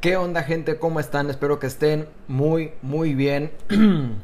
[0.00, 0.78] ¿Qué onda gente?
[0.78, 1.28] ¿Cómo están?
[1.28, 3.50] Espero que estén muy, muy bien.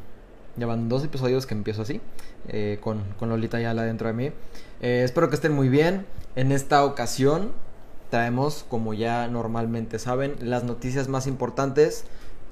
[0.56, 2.00] Llevan dos episodios que empiezo así,
[2.47, 4.26] eh, con, con, Lolita ya dentro de mí.
[4.81, 6.06] Eh, espero que estén muy bien.
[6.36, 7.50] En esta ocasión
[8.08, 12.04] traemos, como ya normalmente saben, las noticias más importantes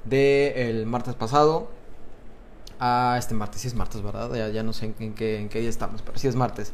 [0.03, 1.69] del martes pasado.
[2.81, 4.33] A este martes, sí es martes, ¿verdad?
[4.33, 6.73] Ya, ya no sé en, qué, en qué día estamos, pero sí es martes.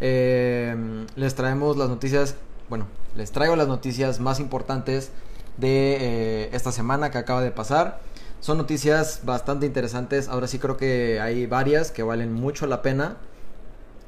[0.00, 2.36] Eh, les traemos las noticias,
[2.70, 2.86] bueno,
[3.16, 5.12] les traigo las noticias más importantes
[5.56, 8.00] de eh, esta semana que acaba de pasar.
[8.40, 10.28] Son noticias bastante interesantes.
[10.28, 13.16] Ahora sí creo que hay varias que valen mucho la pena.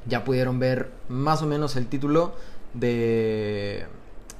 [0.07, 2.33] Ya pudieron ver más o menos el título
[2.73, 3.85] de,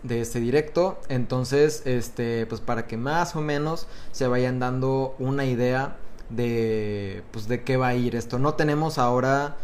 [0.02, 1.00] de este directo.
[1.10, 5.98] Entonces, este, pues para que más o menos se vayan dando una idea
[6.30, 8.40] de, pues de qué va a ir esto.
[8.40, 9.58] No tenemos ahora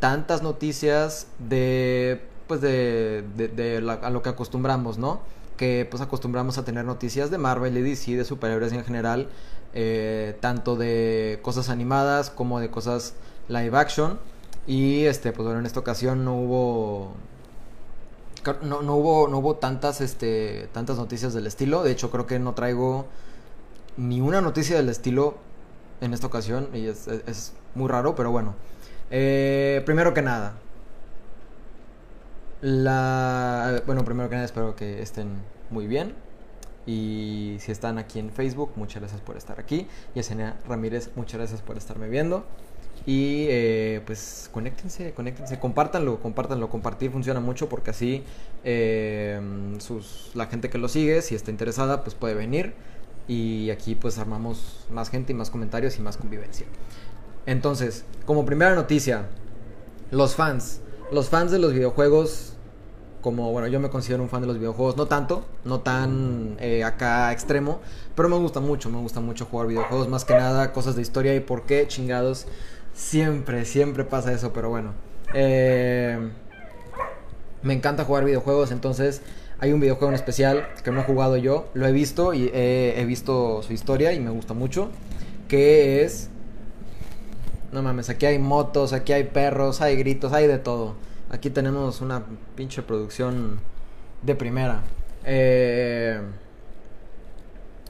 [0.00, 5.20] tantas noticias de, pues de, de, a lo que acostumbramos, ¿no?
[5.56, 9.28] Que pues acostumbramos a tener noticias de Marvel y DC, de superhéroes en general,
[9.74, 13.14] eh, tanto de cosas animadas como de cosas
[13.48, 14.18] live action.
[14.66, 17.12] Y este, pues bueno, en esta ocasión no hubo.
[18.62, 21.82] No, no hubo, no hubo tantas, este, tantas noticias del estilo.
[21.82, 23.06] De hecho, creo que no traigo
[23.96, 25.34] ni una noticia del estilo
[26.00, 26.68] en esta ocasión.
[26.72, 28.54] Y es, es, muy raro, pero bueno.
[29.10, 30.54] Eh, primero que nada,
[32.66, 35.28] la, bueno, primero que nada espero que estén
[35.70, 36.14] muy bien.
[36.84, 39.86] Y si están aquí en Facebook, muchas gracias por estar aquí.
[40.16, 42.44] Yesenia Ramírez, muchas gracias por estarme viendo.
[43.06, 46.68] Y eh, pues conéctense, conéctense, compártanlo, compártanlo.
[46.68, 48.24] Compartir funciona mucho porque así
[48.64, 49.40] eh,
[49.78, 52.74] sus, la gente que lo sigue, si está interesada, pues puede venir.
[53.28, 56.66] Y aquí pues armamos más gente y más comentarios y más convivencia.
[57.46, 59.28] Entonces, como primera noticia,
[60.10, 60.80] los fans.
[61.12, 62.55] Los fans de los videojuegos
[63.20, 66.84] como, bueno, yo me considero un fan de los videojuegos, no tanto, no tan eh,
[66.84, 67.80] acá extremo,
[68.14, 71.34] pero me gusta mucho, me gusta mucho jugar videojuegos, más que nada cosas de historia
[71.34, 72.46] y por qué chingados
[72.94, 74.92] siempre, siempre pasa eso, pero bueno.
[75.34, 76.30] Eh,
[77.62, 79.22] me encanta jugar videojuegos, entonces
[79.58, 83.00] hay un videojuego en especial que no he jugado yo, lo he visto y he,
[83.00, 84.90] he visto su historia y me gusta mucho,
[85.48, 86.30] que es...
[87.72, 90.94] No mames, aquí hay motos, aquí hay perros, hay gritos, hay de todo.
[91.28, 92.22] Aquí tenemos una
[92.54, 93.58] pinche producción
[94.22, 94.82] de primera.
[95.24, 96.20] Eh,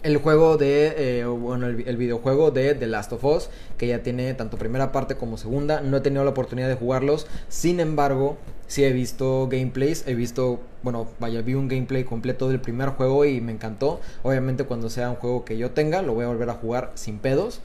[0.02, 4.32] el juego de, eh, bueno, el, videojuego de The Last of Us, que ya tiene
[4.34, 5.80] tanto primera parte como segunda.
[5.80, 7.26] No he tenido la oportunidad de jugarlos.
[7.48, 8.38] Sin embargo,
[8.68, 10.06] sí he visto gameplays.
[10.06, 14.00] He visto, bueno, vaya, vi un gameplay completo del primer juego y me encantó.
[14.22, 17.18] Obviamente cuando sea un juego que yo tenga, lo voy a volver a jugar sin
[17.18, 17.60] pedos.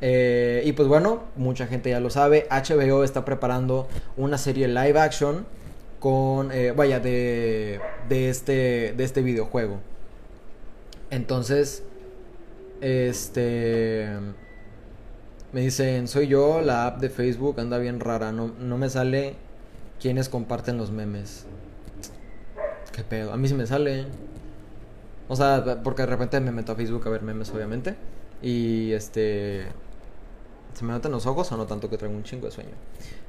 [0.00, 4.98] Eh, y pues bueno, mucha gente ya lo sabe, HBO está preparando una serie live
[4.98, 5.46] action
[6.00, 9.78] con, eh, vaya, de, de, este, de este videojuego.
[11.10, 11.82] Entonces,
[12.80, 14.08] este...
[15.52, 19.36] Me dicen, soy yo, la app de Facebook anda bien rara, no, no me sale
[20.00, 21.46] quienes comparten los memes.
[22.92, 23.32] ¿Qué pedo?
[23.32, 24.06] A mí sí me sale.
[25.28, 27.94] O sea, porque de repente me meto a Facebook a ver memes, obviamente.
[28.42, 29.68] Y este
[30.74, 32.70] se me notan los ojos o no tanto que traigo un chingo de sueño.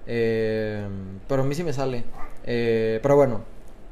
[0.08, 0.86] Eh,
[1.28, 2.04] pero a mí sí me sale.
[2.46, 3.42] Eh, pero bueno,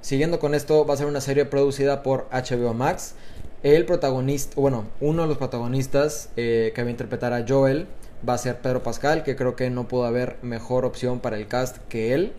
[0.01, 3.15] siguiendo con esto, va a ser una serie producida por HBO Max.
[3.61, 7.87] El protagonista, bueno, uno de los protagonistas eh, que va a interpretar a Joel
[8.27, 11.47] va a ser Pedro Pascal, que creo que no pudo haber mejor opción para el
[11.47, 12.33] cast que él.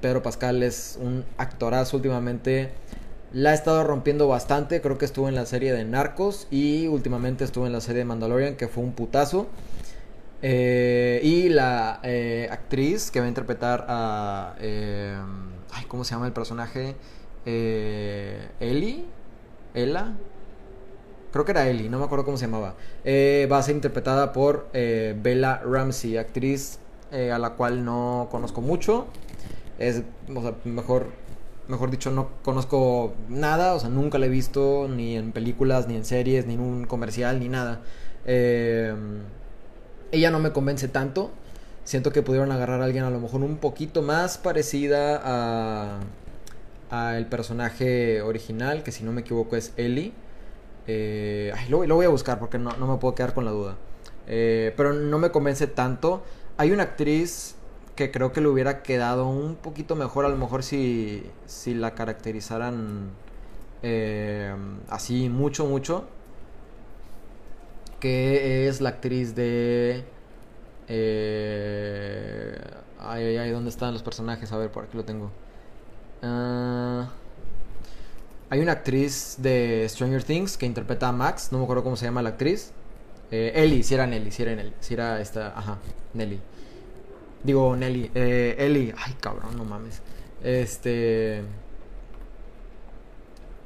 [0.00, 2.70] Pedro Pascal es un actorazo últimamente
[3.32, 4.80] la ha estado rompiendo bastante.
[4.80, 8.04] Creo que estuvo en la serie de Narcos y últimamente estuvo en la serie de
[8.04, 9.48] Mandalorian, que fue un putazo.
[10.40, 14.54] Eh, y la eh, actriz que va a interpretar a.
[14.60, 15.18] Eh,
[15.72, 16.94] ay, ¿cómo se llama el personaje?
[17.44, 19.04] Ellie.
[19.74, 20.14] Ella.
[21.32, 22.74] Creo que era Ellie, no me acuerdo cómo se llamaba.
[23.04, 26.78] va a ser interpretada por Bella Ramsey, actriz
[27.12, 29.06] a la cual no conozco mucho.
[29.78, 30.02] Es,
[30.34, 31.06] o sea, mejor
[31.68, 35.96] mejor dicho, no conozco nada, o sea, nunca la he visto ni en películas, ni
[35.96, 37.80] en series, ni en un comercial, ni nada.
[38.26, 38.94] Eh,
[40.12, 41.30] ella no me convence tanto.
[41.84, 46.00] Siento que pudieron agarrar a alguien a lo mejor un poquito más parecida a,
[46.90, 50.12] a el personaje original, que si no me equivoco es Ellie.
[50.86, 53.76] Eh, lo, voy a buscar porque no, me puedo quedar con la duda.
[54.26, 56.22] Eh, pero no me convence tanto.
[56.56, 57.54] Hay una actriz
[57.98, 61.96] que creo que le hubiera quedado un poquito mejor a lo mejor si, si la
[61.96, 63.10] caracterizaran
[63.82, 64.54] eh,
[64.88, 66.06] así mucho, mucho.
[67.98, 70.04] Que es la actriz de...
[70.86, 72.56] Eh,
[73.00, 74.52] ay, ay, ¿dónde están los personajes?
[74.52, 75.32] A ver, por aquí lo tengo.
[76.22, 77.08] Ah,
[78.48, 82.04] hay una actriz de Stranger Things que interpreta a Max, no me acuerdo cómo se
[82.04, 82.70] llama la actriz.
[83.32, 85.78] Eh, Ellie, si era Nelly, si era Nelly, si era esta, ajá,
[86.14, 86.40] Nelly.
[87.42, 90.02] Digo, Nelly, eh, Ellie, ay cabrón, no mames.
[90.42, 91.42] Este...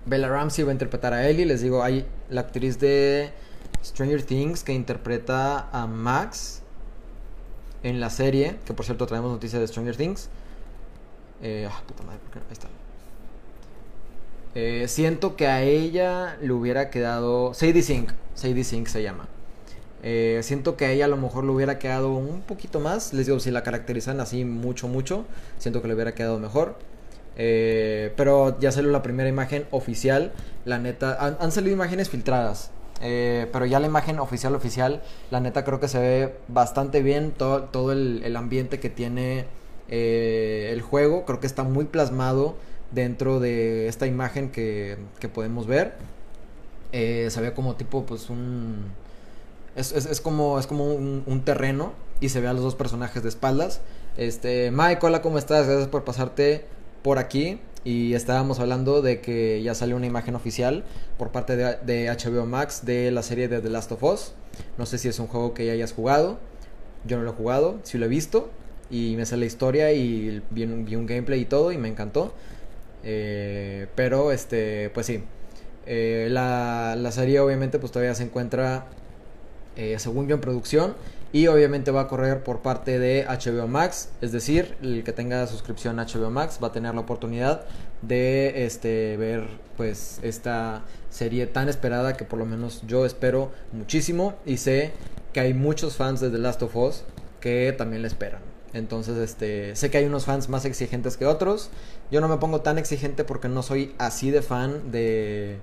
[0.04, 3.30] Bella Ramsey va a interpretar a Ellie, les digo, hay la actriz de
[3.84, 6.62] Stranger Things que interpreta a Max
[7.82, 10.28] en la serie, que por cierto traemos noticias de Stranger Things.
[11.40, 12.38] Eh, ah, puta madre, ¿por qué?
[12.38, 12.68] Ahí está.
[14.54, 17.54] Eh, siento que a ella le hubiera quedado.
[17.54, 18.12] Sadie Sink.
[18.34, 19.28] Sadie Sink se llama.
[20.02, 23.12] Eh, siento que a ella a lo mejor le hubiera quedado un poquito más.
[23.12, 25.24] Les digo, si la caracterizan así mucho, mucho.
[25.58, 26.76] Siento que le hubiera quedado mejor.
[27.36, 30.32] Eh, pero ya salió la primera imagen oficial.
[30.64, 31.36] La neta.
[31.40, 32.70] Han, salido imágenes filtradas.
[33.00, 35.02] pero ya la imagen oficial, oficial.
[35.30, 37.32] La neta creo que se ve bastante bien.
[37.32, 39.46] Todo, todo el, el, ambiente que tiene
[39.88, 41.24] el juego.
[41.24, 42.56] Creo que está muy plasmado
[42.92, 45.94] dentro de esta imagen que, que podemos ver.
[46.92, 48.84] Eh, se ve como tipo, pues un...
[49.74, 53.28] Es, es, como, es como un, terreno y se ve a los dos personajes de
[53.28, 53.80] espaldas.
[54.16, 55.66] Este, Mike, hola, ¿cómo estás?
[55.66, 56.64] Gracias por pasarte
[57.02, 57.60] por aquí.
[57.84, 60.84] Y estábamos hablando de que ya salió una imagen oficial
[61.18, 64.34] por parte de, HBO Max de la serie de The Last of Us.
[64.78, 66.38] No sé si es un juego que ya hayas jugado.
[67.04, 68.50] Yo no lo he jugado, sí lo he visto.
[68.90, 72.34] Y me sale la historia y vi vi un gameplay y todo y me encantó.
[73.04, 75.24] Eh, pero, este, pues sí.
[75.86, 78.86] Eh, la, la, serie obviamente pues todavía se encuentra,
[79.76, 80.94] eh, según yo, en producción.
[81.32, 84.10] Y obviamente va a correr por parte de HBO Max.
[84.20, 87.62] Es decir, el que tenga suscripción a HBO Max va a tener la oportunidad
[88.02, 89.46] de este, ver
[89.78, 94.34] pues esta serie tan esperada que por lo menos yo espero muchísimo.
[94.44, 94.92] Y sé
[95.32, 97.04] que hay muchos fans de The Last of Us
[97.40, 98.40] que también la esperan.
[98.74, 101.70] Entonces, este, sé que hay unos fans más exigentes que otros.
[102.10, 105.58] Yo no me pongo tan exigente porque no soy así de fan de,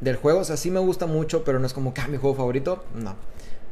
[0.00, 0.40] del juego.
[0.40, 2.84] O sea, sí me gusta mucho, pero no es como que ah, mi juego favorito.
[2.94, 3.16] No.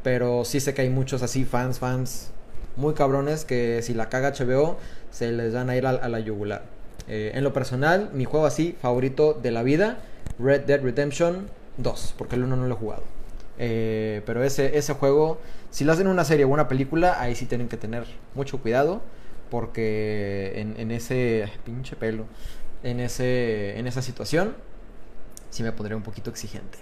[0.03, 2.31] Pero sí sé que hay muchos así fans, fans
[2.75, 4.77] muy cabrones que si la caga HBO
[5.11, 6.63] se les van a ir a, la yugular.
[7.07, 9.99] Eh, en lo personal, mi juego así favorito de la vida,
[10.39, 11.47] Red Dead Redemption
[11.77, 13.03] 2, porque el 1 no lo he jugado.
[13.59, 15.39] Eh, pero ese, ese juego,
[15.69, 18.05] si lo hacen una serie o una película, ahí sí tienen que tener
[18.35, 19.01] mucho cuidado.
[19.49, 21.47] Porque en, en ese.
[21.63, 22.25] Pinche pelo.
[22.81, 24.55] En, ese, en esa situación,
[25.51, 26.79] sí me pondría un poquito exigente.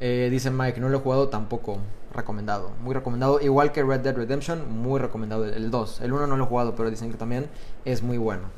[0.00, 1.78] Eh, dice Mike, no lo he jugado tampoco.
[2.12, 2.72] Recomendado.
[2.82, 3.40] Muy recomendado.
[3.40, 5.44] Igual que Red Dead Redemption, muy recomendado.
[5.44, 6.00] El 2.
[6.00, 7.46] El 1 no lo he jugado, pero dicen que también
[7.84, 8.48] es muy bueno.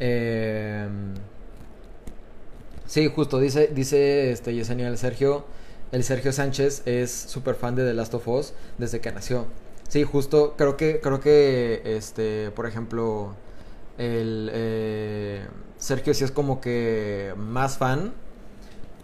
[0.00, 0.88] Eh,
[2.86, 3.38] sí, justo.
[3.38, 5.44] Dice, dice este Yesenia el Sergio
[5.92, 9.46] el Sergio Sánchez es súper fan de The Last of Us desde que nació.
[9.88, 13.34] Sí, justo, creo que, creo que, este, por ejemplo,
[13.98, 15.44] el eh,
[15.78, 18.12] Sergio sí es como que más fan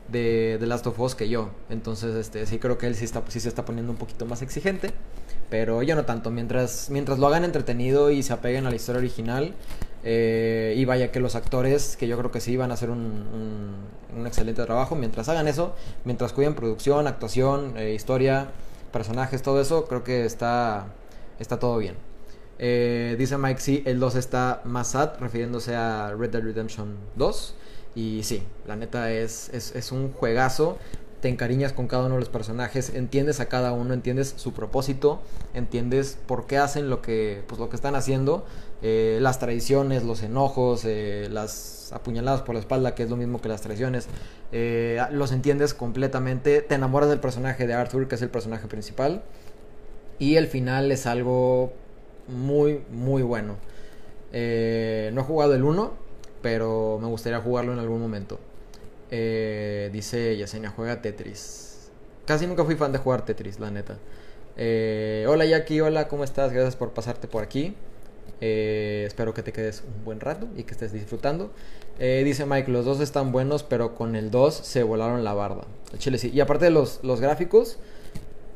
[0.08, 1.50] de Last of Us que yo.
[1.70, 4.42] Entonces, este, sí creo que él sí, está, sí se está poniendo un poquito más
[4.42, 4.90] exigente.
[5.50, 6.30] Pero yo no tanto.
[6.30, 9.54] Mientras, mientras lo hagan entretenido y se apeguen a la historia original.
[10.08, 13.74] Eh, y vaya que los actores, que yo creo que sí van a hacer un,
[14.16, 14.94] un, excelente trabajo.
[14.94, 15.74] Mientras hagan eso,
[16.04, 18.48] mientras cuiden producción, actuación, eh, historia,
[18.92, 20.86] personajes, todo eso, creo que está,
[21.40, 21.96] está todo bien.
[22.58, 27.54] Eh, dice Mike, sí, el 2 está más sad, refiriéndose a Red Dead Redemption 2.
[27.96, 30.78] Y sí, la neta es, es, es un juegazo
[31.20, 35.20] te encariñas con cada uno de los personajes, entiendes a cada uno, entiendes su propósito,
[35.54, 38.44] entiendes por qué hacen lo que, pues, lo que están haciendo,
[38.82, 43.40] eh, las traiciones, los enojos, eh, las apuñaladas por la espalda, que es lo mismo
[43.40, 44.08] que las traiciones,
[44.52, 49.22] eh, los entiendes completamente, te enamoras del personaje de Arthur, que es el personaje principal,
[50.18, 51.72] y el final es algo
[52.28, 53.56] muy, muy bueno.
[54.32, 56.05] no he jugado el 1,
[56.46, 58.38] pero me gustaría jugarlo en algún momento.
[59.10, 61.90] Eh, dice Yesenia, juega Tetris.
[62.24, 63.98] Casi nunca fui fan de jugar Tetris, la neta.
[64.56, 66.52] Eh, hola Jackie, hola, ¿cómo estás?
[66.52, 67.74] Gracias por pasarte por aquí.
[68.40, 71.50] Eh, espero que te quedes un buen rato y que estés disfrutando.
[71.98, 75.64] dice Mike, los dos están buenos, pero con el 2 se volaron la barda.
[75.98, 76.30] chile sí.
[76.32, 77.80] Y aparte de los, los gráficos,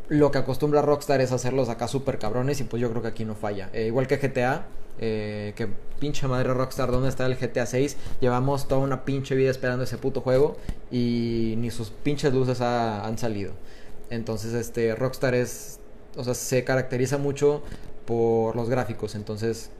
[0.06, 3.24] lo que acostumbra Rockstar es hacerlos acá súper cabrones y pues yo creo que aquí
[3.24, 3.68] no falla.
[3.76, 4.68] igual que GTA,
[5.02, 5.66] eh, que
[5.98, 7.96] pinche madre Rockstar, ¿dónde está el GTA 6?
[8.20, 10.56] Llevamos toda una pinche vida esperando ese puto juego
[10.90, 13.52] y ni sus pinches luces han salido.
[14.10, 15.80] Entonces, este, Rockstar es,
[16.16, 17.62] o sea, se caracteriza mucho
[18.04, 19.14] por los gráficos.
[19.14, 19.70] Entonces,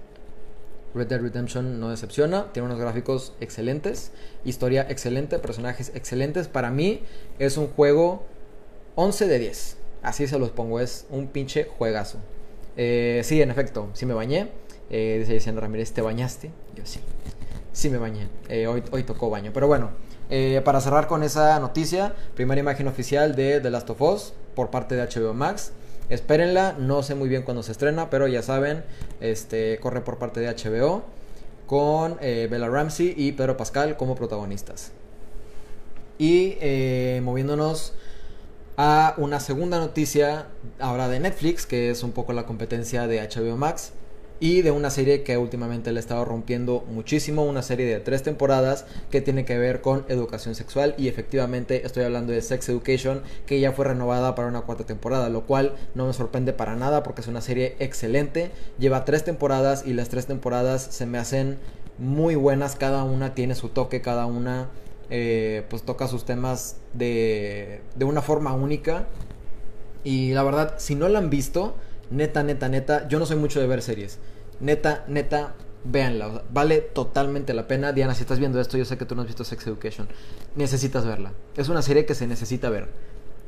[0.94, 4.12] Red Dead Redemption no decepciona, tiene unos gráficos excelentes,
[4.44, 6.48] historia excelente, personajes excelentes.
[6.48, 7.02] Para mí
[7.38, 8.24] es un juego
[8.94, 9.76] 11 de 10.
[10.02, 12.18] Así se los pongo, es un pinche juegazo.
[12.76, 14.48] Eh, sí, en efecto, sí me bañé.
[14.90, 16.50] Eh, dice Ramírez, ¿te bañaste?
[16.74, 17.00] Yo sí.
[17.72, 18.28] Sí me bañé.
[18.48, 19.52] Eh, hoy, hoy tocó baño.
[19.54, 19.90] Pero bueno,
[20.32, 24.70] Eh, para cerrar con esa noticia, primera imagen oficial de The Last of Us por
[24.70, 25.72] parte de HBO Max.
[26.08, 28.84] Espérenla, no sé muy bien cuándo se estrena, pero ya saben,
[29.20, 31.02] este corre por parte de HBO
[31.66, 34.92] con eh, Bella Ramsey y Pedro Pascal como protagonistas.
[36.16, 36.54] Y
[37.22, 37.94] moviéndonos
[38.76, 40.46] a una segunda noticia
[40.78, 43.94] ahora de Netflix, que es un poco la competencia de HBO Max
[44.40, 48.22] y de una serie que últimamente le ha estado rompiendo muchísimo, una serie de tres
[48.22, 53.22] temporadas que tiene que ver con educación sexual y efectivamente estoy hablando de Sex Education
[53.44, 57.02] que ya fue renovada para una cuarta temporada, lo cual no me sorprende para nada
[57.02, 61.58] porque es una serie excelente, lleva tres temporadas y las tres temporadas se me hacen
[61.98, 64.70] muy buenas, cada una tiene su toque, cada una
[65.10, 69.06] eh, pues toca sus temas de, de una forma única
[70.02, 71.74] y la verdad, si no la han visto,
[72.10, 74.18] neta, neta, neta, yo no soy mucho de ver series.
[74.60, 76.42] Neta, neta, véanla.
[76.52, 77.92] vale totalmente la pena.
[77.92, 80.08] Diana, si estás viendo esto, yo sé que tú no has visto Sex Education.
[80.56, 81.32] Necesitas verla.
[81.56, 82.88] Es una serie que se necesita ver.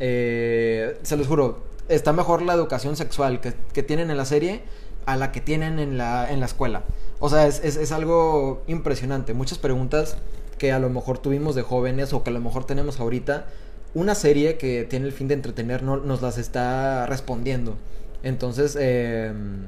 [0.01, 4.63] Eh, se los juro, está mejor la educación sexual que, tienen en la serie
[5.07, 6.85] a la que tienen en la, en la escuela.
[7.21, 9.35] O sea, es, es, algo impresionante.
[9.35, 10.17] Muchas preguntas
[10.59, 13.47] que a lo mejor tuvimos de jóvenes o que a lo mejor tenemos ahorita.
[13.95, 17.77] Una serie que tiene el fin de entretener nos las está respondiendo.
[18.23, 19.67] Entonces, em,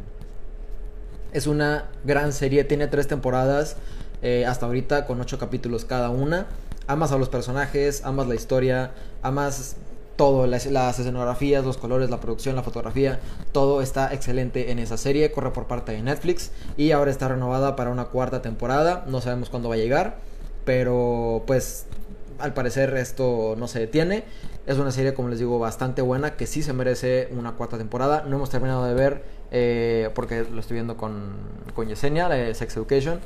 [1.32, 3.76] es una gran serie, tiene tres temporadas,
[4.23, 6.46] eh, hasta ahorita con ocho capítulos cada una.
[6.87, 8.92] Amas a los personajes, amas la historia,
[9.23, 9.76] amas
[10.16, 13.20] todo, las, las, escenografías, los colores, la producción, la fotografía,
[13.52, 17.75] todo está excelente en esa serie, corre por parte de Netflix y ahora está renovada
[17.75, 20.18] para una cuarta temporada, no sabemos cuándo va a llegar,
[20.64, 21.87] pero pues
[22.38, 24.25] al parecer esto no se detiene.
[24.66, 28.25] Es una serie, como les digo, bastante buena, que sí se merece una cuarta temporada.
[28.26, 31.35] No hemos terminado de ver, eh, porque lo estoy viendo con,
[31.75, 33.21] con Yesenia, de Sex Education.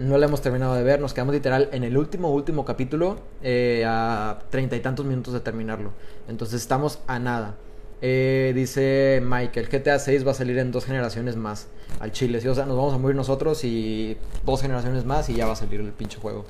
[0.00, 3.84] No la hemos terminado de ver, nos quedamos literal en el último, último capítulo, eh,
[3.86, 5.92] a treinta y tantos minutos de terminarlo.
[6.26, 7.56] Entonces estamos a nada.
[8.02, 11.68] Eh, dice Michael, GTA 6 va a salir en dos generaciones más
[12.00, 12.38] al Chile.
[12.48, 15.56] O sea, nos vamos a morir nosotros y dos generaciones más y ya va a
[15.56, 16.46] salir el pinche juego.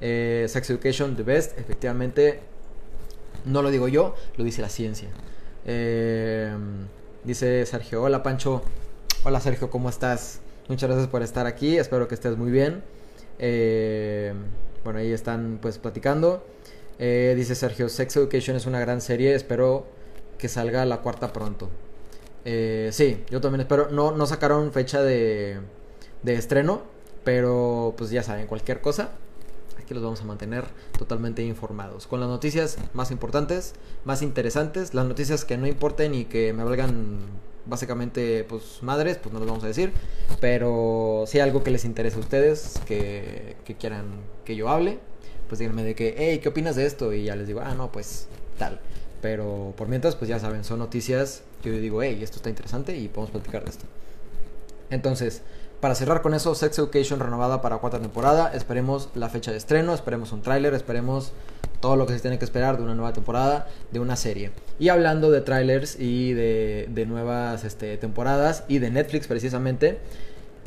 [0.00, 2.40] Eh, Sex Education, The Best, efectivamente,
[3.46, 5.08] no lo digo yo, lo dice la ciencia.
[5.64, 6.54] Eh,
[7.24, 8.62] dice Sergio, hola Pancho,
[9.24, 10.40] hola Sergio, ¿cómo estás?
[10.68, 12.82] Muchas gracias por estar aquí, espero que estés muy bien.
[13.38, 14.34] Eh,
[14.84, 16.44] bueno, ahí están pues platicando.
[16.98, 19.86] dice Sergio, Sex Education es una gran serie, espero
[20.38, 21.70] que salga la cuarta pronto.
[22.44, 23.88] sí, yo también espero.
[23.90, 25.58] No, no sacaron fecha de,
[26.22, 26.82] de estreno,
[27.24, 29.10] pero pues ya saben, cualquier cosa
[29.84, 30.64] que los vamos a mantener
[30.98, 32.06] totalmente informados.
[32.06, 36.64] Con las noticias más importantes, más interesantes, las noticias que no importen y que me
[36.64, 37.20] valgan
[37.66, 39.92] básicamente pues madres, pues no los vamos a decir.
[40.40, 44.06] Pero si hay algo que les interese a ustedes, que, que quieran
[44.44, 44.98] que yo hable,
[45.48, 47.12] pues díganme de que, hey, ¿qué opinas de esto?
[47.12, 48.28] Y ya les digo, ah, no, pues
[48.58, 48.80] tal.
[49.22, 52.96] Pero por mientras, pues ya saben, son noticias que yo digo, hey, esto está interesante
[52.96, 53.84] y podemos platicar de esto.
[54.90, 55.42] Entonces,
[55.86, 58.50] para cerrar con eso, Sex Education renovada para cuarta temporada.
[58.52, 61.30] Esperemos la fecha de estreno, esperemos un tráiler, esperemos
[61.78, 64.50] todo lo que se tiene que esperar de una nueva temporada, de una serie.
[64.80, 70.00] Y hablando de trailers y de, nuevas este, temporadas y de Netflix precisamente,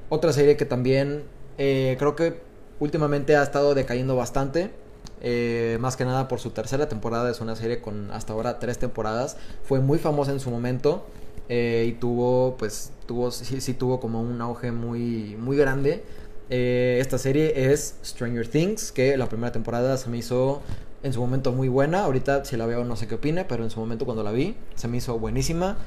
[0.08, 1.24] otra serie que también
[1.58, 2.40] eh, creo que
[2.80, 4.72] últimamente ha estado decayendo bastante.
[5.20, 8.78] Eh, más que nada por su tercera temporada, es una serie con hasta ahora tres
[8.78, 9.36] temporadas.
[9.66, 11.06] Fue muy famosa en su momento.
[11.50, 16.04] Eh, y tuvo, pues, tuvo, sí, sí, tuvo como un auge muy, muy grande.
[16.50, 20.62] Eh, esta serie es Stranger Things, que la primera temporada se me hizo
[21.04, 22.04] en su momento muy buena.
[22.06, 24.56] Ahorita si la veo no sé qué opine, pero en su momento cuando la vi
[24.76, 25.78] se me hizo buenísima.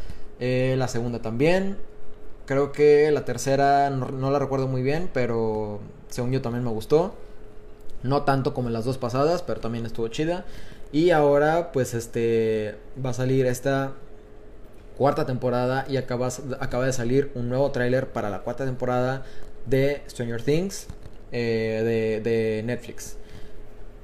[0.40, 1.76] Eh, la segunda también.
[2.46, 6.70] Creo que la tercera no, no, la recuerdo muy bien, pero según yo también me
[6.70, 7.14] gustó.
[8.02, 10.44] No tanto como en las dos pasadas, pero también estuvo chida.
[10.92, 13.92] Y ahora pues este va a salir esta
[14.96, 16.28] cuarta temporada y acaba,
[16.60, 19.24] acaba de salir un nuevo tráiler para la cuarta temporada
[19.66, 20.86] de Stranger Things
[21.30, 23.16] eh, de, Netflix.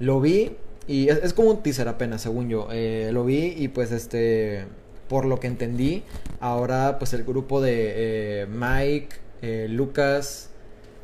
[0.00, 2.68] Lo vi y es, como un teaser apenas, según yo.
[2.72, 4.64] Eh, lo vi y pues este,
[5.08, 6.04] por lo que entendí,
[6.40, 10.50] ahora pues el grupo de eh, Mike, Lucas,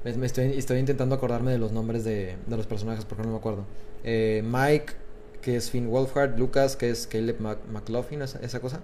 [0.04, 3.36] me estoy, estoy, intentando acordarme de los nombres de, de, los personajes porque no me
[3.36, 3.64] acuerdo.
[4.02, 4.94] Mike,
[5.40, 8.80] que es Finn Wolfhard, Lucas, que es Caleb McLaughlin, esa cosa.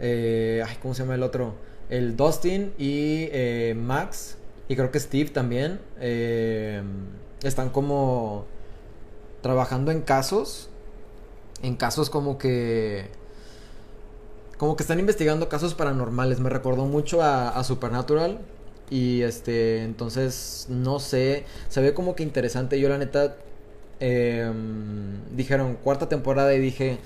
[0.00, 1.54] Eh, ay, ¿cómo se llama el otro?
[1.88, 4.36] El Dustin y eh, Max,
[4.68, 6.82] y creo que Steve también, eh,
[7.42, 8.46] están como
[9.42, 10.70] trabajando en casos,
[11.62, 13.08] en casos como que...
[14.58, 16.38] Como que están investigando casos paranormales.
[16.38, 18.38] Me recordó mucho a, a Supernatural.
[18.90, 22.78] Y este, entonces, no sé, se ve como que interesante.
[22.78, 23.36] Yo la neta
[24.00, 26.98] em, dijeron cuarta temporada y dije,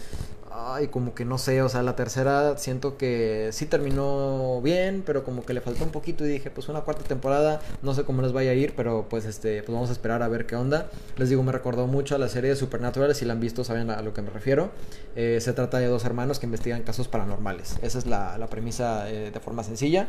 [0.59, 5.25] ay, como que no sé, o sea, la tercera siento que sí terminó bien, pero
[5.25, 8.23] como que le faltó un poquito y dije, pues una cuarta temporada, no sé cómo
[8.23, 10.91] les vaya a ir, pero pues este, pues vamos a esperar a ver qué onda.
[11.17, 13.91] Les digo, me recordó mucho a la serie de Supernatural, si la han visto saben
[13.91, 14.71] a lo que me refiero.
[15.17, 17.77] Eh, se trata de dos hermanos que investigan casos paranormales.
[17.83, 20.09] Esa es la, premisa eh, de forma sencilla.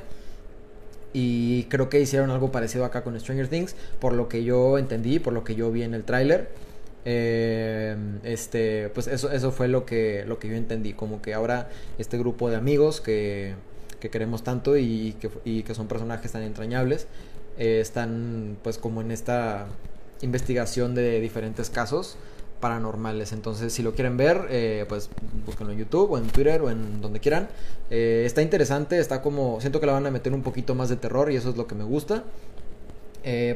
[1.12, 5.20] Y creo que hicieron algo parecido acá con Stranger Things, por lo que yo entendí,
[5.20, 6.50] por lo que yo vi en el tráiler.
[7.12, 11.70] Eh, este, pues eso, eso fue lo que, lo que yo entendí, como que ahora
[11.98, 13.56] este grupo de amigos que,
[14.00, 17.08] que queremos tanto y que, y que son personajes tan entrañables,
[17.58, 19.68] eh, están pues como en esta
[20.22, 22.18] investigación de diferentes casos
[22.60, 23.32] paranormales.
[23.32, 25.10] Entonces, si lo quieren ver, eh, pues
[25.46, 27.50] búsquenlo en YouTube o en Twitter o en donde quieran.
[27.90, 29.60] Eh, está interesante, está como.
[29.62, 31.68] Siento que la van a meter un poquito más de terror y eso es lo
[31.68, 32.24] que me gusta.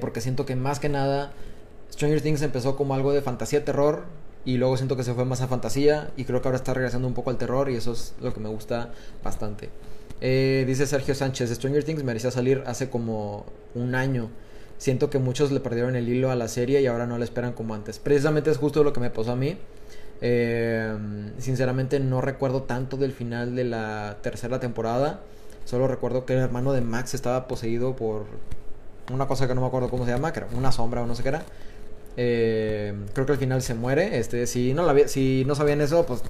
[0.01, 1.31] porque siento que más que nada
[1.93, 4.05] Stranger Things empezó como algo de fantasía terror
[4.45, 7.07] y luego siento que se fue más a fantasía y creo que ahora está regresando
[7.07, 8.91] un poco al terror y eso es lo que me gusta
[9.23, 9.69] bastante.
[10.19, 13.45] Eh, dice Sergio Sánchez, Stranger Things merecía salir hace como
[13.75, 14.31] un año.
[14.79, 17.53] Siento que muchos le perdieron el hilo a la serie y ahora no la esperan
[17.53, 17.99] como antes.
[17.99, 19.55] Precisamente es justo lo que me pasó a mí.
[20.19, 20.97] Eh,
[21.37, 25.21] sinceramente no recuerdo tanto del final de la tercera temporada.
[25.65, 28.25] Solo recuerdo que el hermano de Max estaba poseído por
[29.13, 31.13] una cosa que no me acuerdo cómo se llama, que era una sombra o no
[31.13, 31.43] sé qué era.
[32.17, 34.17] Eh, creo que al final se muere.
[34.19, 36.23] Este, si no, si no sabían eso, pues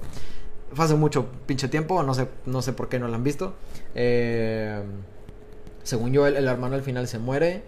[0.76, 2.02] hace mucho pinche tiempo.
[2.02, 3.54] No sé, no sé por qué no la han visto.
[3.94, 4.82] Eh,
[5.82, 7.62] según yo, el, hermano al final se muere.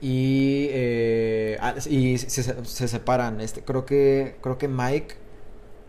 [0.00, 3.40] Y, eh, ah, y se, se, separan.
[3.40, 5.16] Este, creo que creo que Mike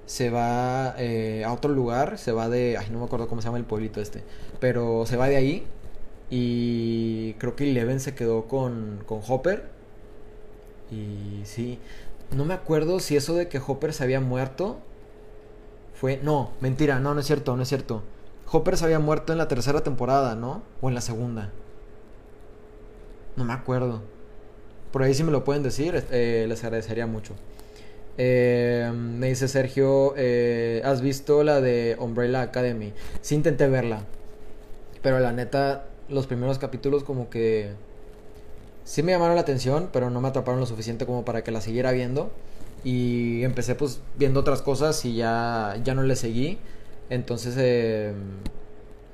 [0.06, 2.18] se va a otro lugar.
[2.18, 2.78] Se va de.
[2.78, 4.24] Ay, no me acuerdo cómo se llama el pueblito este.
[4.60, 5.68] Pero se va de ahí.
[6.30, 9.77] Y creo que Eleven se quedó con, con Hopper
[10.92, 11.80] y sí,
[12.36, 14.78] no me acuerdo si eso de que Hopper se había muerto
[15.94, 16.20] fue...
[16.22, 18.04] No, mentira, no, no es cierto, no es cierto.
[18.52, 20.62] Hopper se había muerto en la tercera temporada, ¿no?
[20.82, 21.52] O en la segunda.
[23.36, 24.02] No me acuerdo.
[24.92, 27.34] Por ahí si me lo pueden decir, eh, les agradecería mucho.
[28.18, 32.94] Eh, me dice Sergio, eh, ¿has visto la de Umbrella Academy?
[33.22, 34.02] Sí intenté verla.
[35.02, 37.74] Pero la neta, los primeros capítulos como que
[38.88, 41.60] sí me llamaron la atención, pero no me atraparon lo suficiente como para que la
[41.60, 42.32] siguiera viendo.
[42.86, 46.58] Y empecé pues viendo otras cosas y ya, ya no le seguí.
[47.10, 48.14] Entonces, eh,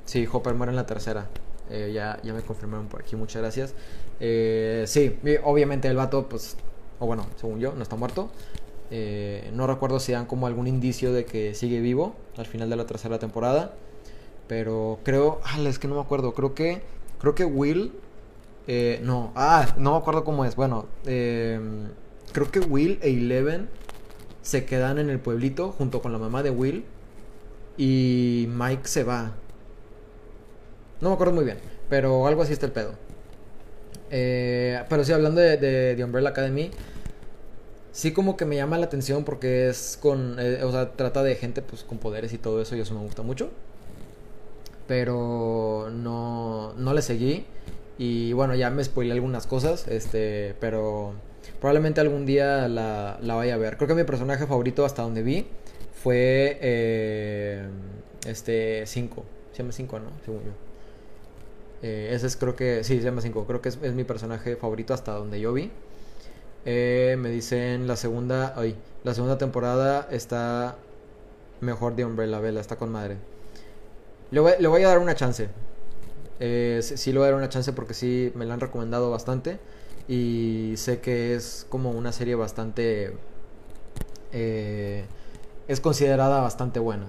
[0.06, 1.28] sí, Hopper muere en la tercera.
[1.72, 3.74] Eh, ya, ya me confirmaron por aquí, muchas gracias.
[4.20, 6.56] Eh, sí, obviamente el vato, pues,
[7.00, 8.30] o bueno, según yo, no está muerto.
[8.92, 12.76] Eh, no recuerdo si dan como algún indicio de que sigue vivo al final de
[12.76, 13.74] la tercera temporada.
[14.48, 16.84] Pero creo, es que no me acuerdo, creo que,
[17.18, 17.92] creo que Will
[18.68, 20.56] eh, no, ah, no me acuerdo cómo es.
[20.56, 21.60] Bueno, eh,
[22.32, 23.70] creo que Will e Eleven
[24.42, 26.86] se quedan en el pueblito junto con la mamá de Will.
[27.78, 29.34] Y Mike se va.
[31.02, 31.58] No me acuerdo muy bien,
[31.90, 32.94] pero algo así está el pedo.
[34.12, 36.70] Eh, pero sí, hablando de, de, Umbrella Academy,
[37.92, 41.62] sí como que me llama la atención porque es con, o sea, trata de gente
[41.64, 43.50] pues con poderes y todo eso y eso me gusta mucho.
[44.88, 47.46] Pero no, no le seguí.
[47.98, 51.14] Y bueno, ya me spoilé algunas cosas, este, pero
[51.60, 53.78] probablemente algún día la, la vaya a ver.
[53.78, 55.46] Creo que mi personaje favorito hasta donde vi
[56.04, 57.66] fue eh,
[58.28, 59.24] este 5.
[59.52, 60.06] Se llama 5, ¿no?
[60.26, 60.52] Según yo.
[61.82, 63.46] Eh, ese es creo que, sí, se llama 5.
[63.46, 65.72] Creo que es, mi personaje favorito hasta donde yo vi.
[66.66, 70.76] Eh, me dicen la segunda, ay, la segunda temporada está
[71.62, 73.18] mejor de Umbrella Vela, está con madre.
[74.32, 75.50] Le le voy a dar una chance.
[76.40, 79.60] Eh, sí lo era una chance porque sí me la han recomendado bastante.
[80.08, 83.16] Y sé que es como una serie bastante...
[84.32, 85.06] Eh,
[85.68, 87.08] es considerada bastante buena.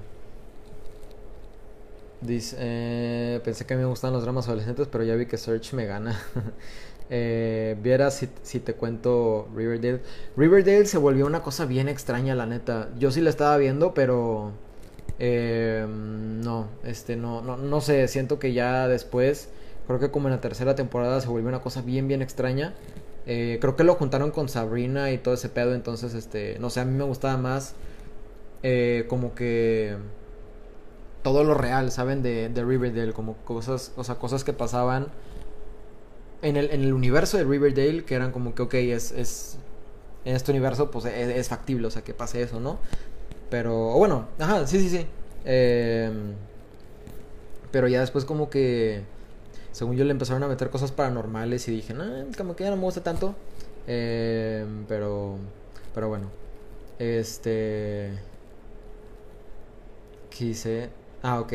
[2.21, 5.85] Dice, eh, pensé que me gustan los dramas adolescentes, pero ya vi que Search me
[5.87, 6.19] gana.
[7.11, 10.01] eh, Viera si, si, te cuento Riverdale.
[10.37, 12.89] Riverdale se volvió una cosa bien extraña, la neta.
[12.99, 14.53] Yo sí la estaba viendo, pero
[15.19, 19.49] eh, no, este, no, no, no sé, siento que ya después,
[19.87, 22.75] creo que como en la tercera temporada se volvió una cosa bien, bien extraña.
[23.27, 26.81] Eh, creo que lo juntaron con Sabrina y todo ese pedo, entonces, este, no sé,
[26.81, 27.75] a mí me gustaba más
[28.63, 29.97] eh, como que
[31.23, 32.23] todo lo real, ¿saben?
[32.23, 35.09] De, de, Riverdale, como cosas, o sea, cosas que pasaban
[36.43, 39.59] en el, en el universo de Riverdale, que eran como que, ok, es, es
[40.27, 42.79] en este universo, pues es, es factible, o sea, que pase eso, ¿no?
[43.51, 45.07] Pero, bueno, ajá, sí, sí, sí.
[45.45, 46.35] Em,
[47.71, 49.03] pero ya después como que,
[49.73, 52.05] según yo le empezaron a meter cosas paranormales y dije, no,
[52.37, 53.37] como que ya no me gusta tanto.
[53.87, 55.39] Em, pero,
[55.95, 56.31] Pero bueno.
[56.99, 58.13] Este.
[60.31, 60.91] Quise.
[61.23, 61.53] Ah, ok.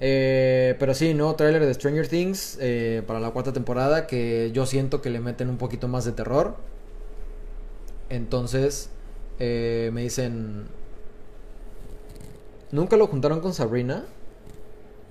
[0.00, 1.34] Eh, pero sí, ¿no?
[1.36, 5.48] Trailer de Stranger Things eh, para la cuarta temporada que yo siento que le meten
[5.48, 6.56] un poquito más de terror.
[8.08, 8.90] Entonces,
[9.38, 10.66] eh, me dicen...
[12.74, 14.04] Nunca lo juntaron con Sabrina.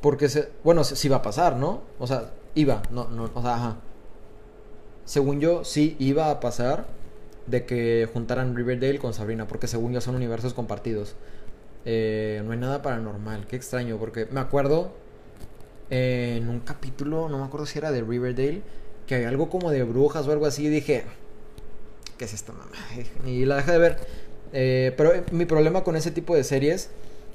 [0.02, 1.82] Porque, se, bueno, sí va a pasar, ¿no?
[1.97, 3.78] O sea, iba, no, no, o sea, ajá.
[5.06, 6.88] Según yo, sí iba a pasar
[7.47, 11.15] de que juntaran Riverdale con Sabrina, porque según yo son universos compartidos.
[11.86, 14.91] Eh, no hay nada paranormal, qué extraño, porque me acuerdo
[15.89, 18.62] eh, en un capítulo, no me acuerdo si era de Riverdale,
[19.08, 21.06] que había algo como de brujas o algo así, y dije,
[22.17, 22.76] ¿qué es esta mamá?
[23.26, 23.97] Y la dejé de ver.
[24.52, 26.89] Eh, pero mi problema con ese tipo de series,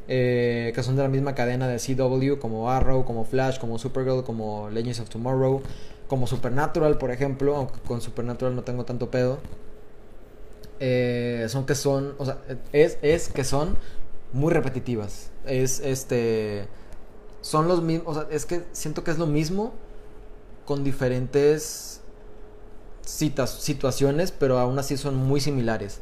[0.08, 4.70] que son de la misma cadena de CW, como Arrow, como Flash, como Supergirl, como
[4.70, 5.62] Legends of Tomorrow,
[6.08, 9.38] como Supernatural, por ejemplo, aunque con Supernatural no tengo tanto pedo.
[11.48, 12.38] son que son, o sea,
[12.72, 13.76] es, es que son
[14.32, 15.30] muy repetitivas.
[15.46, 16.66] Es este.
[17.40, 18.26] Son los mismos.
[18.30, 19.72] Es que siento que es lo mismo
[20.64, 22.00] con diferentes
[23.06, 26.00] citas, situaciones, pero aún así son muy similares.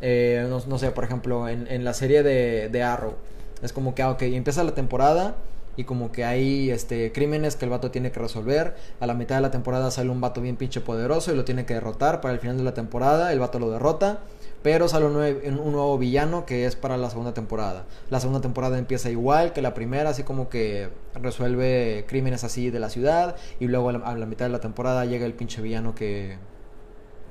[0.00, 3.14] Eh, no, sé, por ejemplo, en, la serie de, de, Arrow.
[3.62, 5.36] Es como que, ah, ok, empieza la temporada
[5.76, 8.74] y como que hay este, crímenes que el vato tiene que resolver.
[9.00, 11.64] A la mitad de la temporada sale un vato bien pinche poderoso y lo tiene
[11.64, 12.20] que derrotar.
[12.20, 14.20] Para el final de la temporada el vato lo derrota.
[14.62, 17.86] Pero sale un nuevo, villano que es para la segunda temporada.
[18.10, 22.78] La segunda temporada empieza igual que la primera, así como que resuelve crímenes así de
[22.78, 23.36] la ciudad.
[23.58, 26.36] Y luego a la, mitad de la temporada llega el pinche villano que,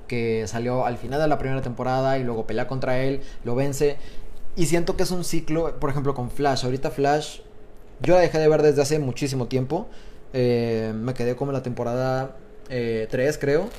[0.07, 3.97] que salió al final de la primera temporada y luego pelea contra él, lo vence.
[4.59, 6.65] Y siento que es un ciclo, por ejemplo, con Flash.
[6.65, 7.39] Ahorita Flash,
[8.01, 9.87] yo la dejé de ver desde hace muchísimo tiempo.
[10.33, 12.35] Eh, me quedé como en la temporada
[12.67, 13.69] 3, eh, creo.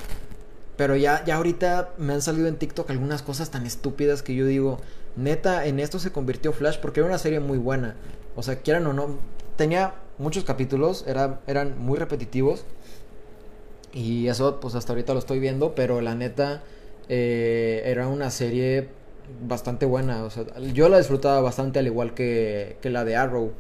[0.79, 4.47] Pero ya, ya ahorita me han salido en TikTok algunas cosas tan estúpidas que yo
[4.47, 4.79] digo,
[5.17, 7.97] neta, en esto se convirtió Flash porque era una serie muy buena.
[8.35, 9.19] O sea, quieran o no,
[9.57, 12.65] tenía muchos capítulos, era, eran muy repetitivos.
[13.93, 16.63] Y eso, pues hasta ahorita lo estoy viendo, pero la neta,
[17.13, 18.89] eh, era una serie
[19.43, 20.25] bastante buena.
[20.25, 23.53] O sea, yo la disfrutaba bastante al igual que, que la de Arrow.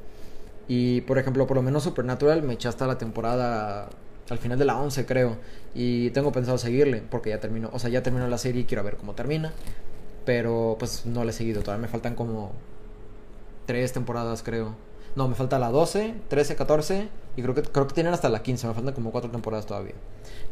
[0.69, 3.89] Y por ejemplo, por lo menos Supernatural me eché hasta la temporada
[4.31, 5.37] al final de la 11 creo.
[5.75, 8.85] Y tengo pensado seguirle porque ya terminó, o sea, ya terminó la serie y quiero
[8.85, 9.53] ver cómo termina.
[10.25, 12.53] Pero pues no le he seguido, todavía me faltan como
[13.67, 14.75] tres temporadas creo.
[15.17, 18.43] No, me falta la 12, 13, 14 y creo que creo que tienen hasta la
[18.43, 19.95] 15, me faltan como cuatro temporadas todavía.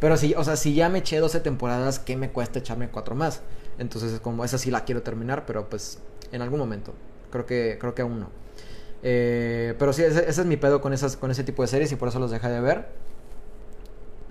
[0.01, 3.15] Pero sí, o sea, si ya me eché 12 temporadas, ¿qué me cuesta echarme cuatro
[3.15, 3.43] más?
[3.79, 5.99] Entonces, es como esa sí la quiero terminar, pero pues
[6.33, 6.93] en algún momento.
[7.31, 8.31] Creo que creo que aún no.
[9.03, 11.93] Eh, pero sí, ese, ese, es mi pedo con esas con ese tipo de series
[11.93, 12.89] y por eso los dejé de ver.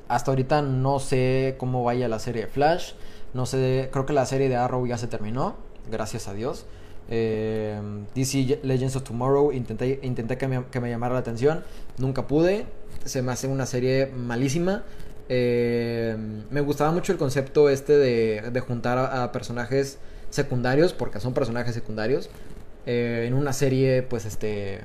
[0.08, 2.94] Hasta ahorita no sé cómo vaya la serie de Flash.
[3.34, 5.56] No sé, creo que la serie de Arrow ya se terminó,
[5.92, 6.66] gracias a Dios.
[7.10, 7.80] Eh,
[8.16, 11.64] DC Legends of Tomorrow intenté, intenté que, me, llamara la atención,
[11.98, 12.66] nunca pude.
[13.06, 14.84] Se me hace una serie malísima.
[15.30, 16.16] Eh,
[16.50, 21.74] me gustaba mucho el concepto este de, de juntar a, personajes secundarios, porque son personajes
[21.74, 22.30] secundarios,
[22.86, 24.82] eh, en una serie, pues este,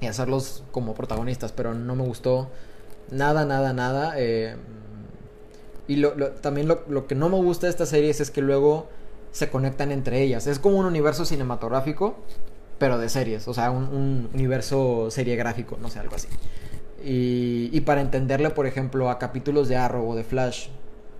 [0.00, 2.48] y hacerlos como protagonistas, pero no me gustó
[3.10, 4.14] Nada, nada, nada.
[4.16, 4.54] Eh,
[5.88, 8.88] y lo, también lo, que no me gusta de estas series es que luego
[9.32, 10.46] se conectan entre ellas.
[10.46, 12.16] Es como un universo cinematográfico,
[12.78, 13.48] pero de series.
[13.48, 16.28] O sea, un, universo seriegráfico, no sé, algo así.
[17.04, 20.68] Y, y, para entenderle, por ejemplo, a capítulos de Arrow o de Flash,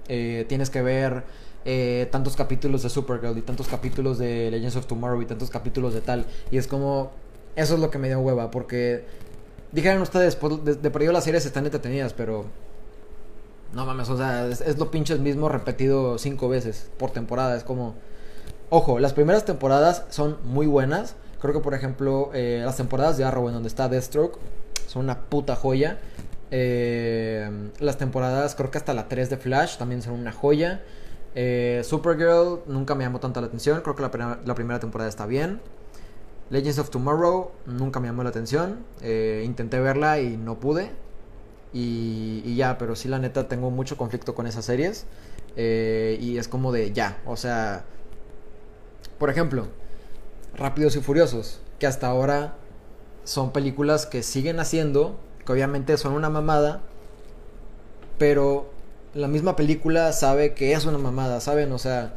[0.09, 1.25] eh, tienes que ver
[1.65, 5.95] eh, tantos capítulos de Supergirl y tantos capítulos de Legends of Tomorrow y tantos capítulos
[5.95, 6.27] de tal.
[6.51, 7.13] Y es como,
[7.57, 9.05] eso es lo que me dio hueva, porque
[9.73, 12.45] Dijeron ustedes, pues, de, de perdido las series están entretenidas, pero.
[13.73, 17.57] No mames, o sea, es, lo pinches mismo repetido cinco veces por temporada.
[17.57, 17.95] Es como.
[18.69, 21.17] Ojo, las primeras temporadas son muy buenas.
[21.41, 24.39] Creo que, por ejemplo, eh, las temporadas de Arrow, en donde está Deathstroke,
[24.87, 25.99] son una puta joya.
[26.51, 30.83] Eh, las temporadas, creo que hasta la 3 de Flash también son una joya.
[31.35, 33.81] Eh, Supergirl nunca me llamó tanto la atención.
[33.83, 35.61] Creo que la, primera temporada está bien.
[36.51, 38.85] Legends of Tomorrow nunca me llamó la atención.
[39.45, 40.91] Intenté verla y no pude.
[41.73, 45.07] Y, ya, pero sí la neta tengo mucho conflicto con esas series.
[45.57, 47.85] Eh, y es como de ya, o sea...
[49.19, 49.67] Por ejemplo,
[50.55, 52.55] Rápidos y Furiosos, que hasta ahora
[53.25, 56.81] son películas que siguen haciendo, que obviamente son una mamada,
[58.19, 58.71] pero
[59.15, 61.73] la misma película sabe que es una mamada, ¿saben?
[61.73, 62.15] O sea,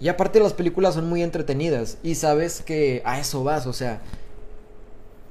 [0.00, 4.00] y aparte las películas son muy entretenidas y sabes que a eso vas, o sea,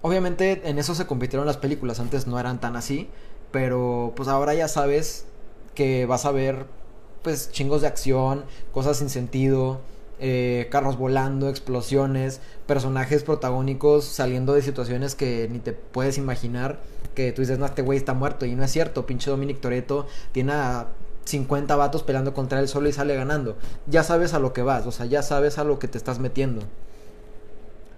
[0.03, 3.09] obviamente en eso se convirtieron las películas, antes no eran tan así,
[3.51, 5.25] pero pues ahora ya sabes
[5.73, 6.67] que vas a ver
[7.23, 9.81] pues chingos de acción, cosas sin sentido,
[10.19, 16.79] eh, carros volando, explosiones, personajes protagónicos saliendo de situaciones que ni te puedes imaginar.
[17.15, 18.45] Que tú dices, no, este güey está muerto.
[18.45, 20.87] Y no es cierto, pinche Dominic Toreto tiene a
[21.25, 23.57] 50 vatos peleando contra él solo y sale ganando.
[23.87, 26.19] Ya sabes a lo que vas, o sea, ya sabes a lo que te estás
[26.19, 26.61] metiendo.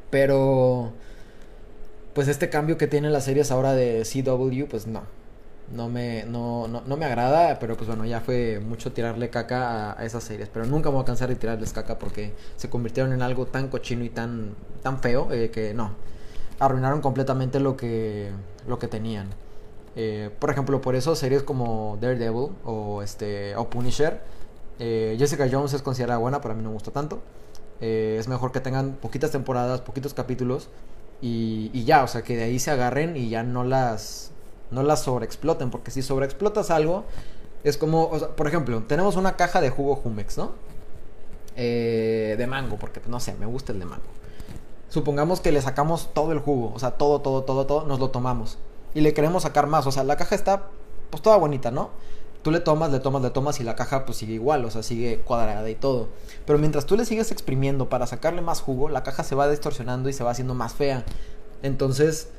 [0.09, 0.93] Pero,
[2.15, 5.03] pues este cambio que tienen las series ahora de CW, pues no
[5.71, 9.99] no me, no, no, no, me agrada, pero pues bueno, ya fue mucho tirarle caca
[9.99, 10.49] a, esas series.
[10.49, 14.03] Pero nunca voy a cansar de tirarles caca porque se convirtieron en algo tan cochino
[14.03, 15.91] y tan, tan feo eh, que no.
[16.59, 18.31] Arruinaron completamente lo que,
[18.67, 19.29] lo que tenían.
[19.95, 24.21] Eh, por ejemplo, por eso series como Daredevil o, este, o Punisher.
[24.79, 27.21] Eh, Jessica Jones es considerada buena, pero a mí no me gusta tanto.
[27.79, 30.69] es mejor que tengan poquitas temporadas, poquitos capítulos
[31.21, 34.31] y, ya, o sea, que de ahí se agarren y ya no las
[34.71, 37.05] no las sobreexploten, porque si sobreexplotas algo,
[37.63, 40.51] es como, por ejemplo, tenemos una caja de jugo Jumex, ¿no?
[41.55, 44.03] Eh, de mango, porque pues, no sé, me gusta el de mango.
[44.89, 48.09] Supongamos que le sacamos todo el jugo, o sea, todo, todo, todo, todo, nos lo
[48.09, 48.57] tomamos.
[48.93, 50.63] Y le queremos sacar más, o sea, la caja está
[51.09, 51.91] pues toda bonita, ¿no?
[52.45, 54.83] Tú le tomas, le tomas, le tomas y la caja pues sigue igual, o sea,
[54.83, 56.09] sigue cuadrada y todo.
[56.45, 60.09] Pero mientras tú le sigues exprimiendo para sacarle más jugo, la caja se va distorsionando
[60.09, 61.03] y se va haciendo más fea.
[61.63, 62.29] Entonces,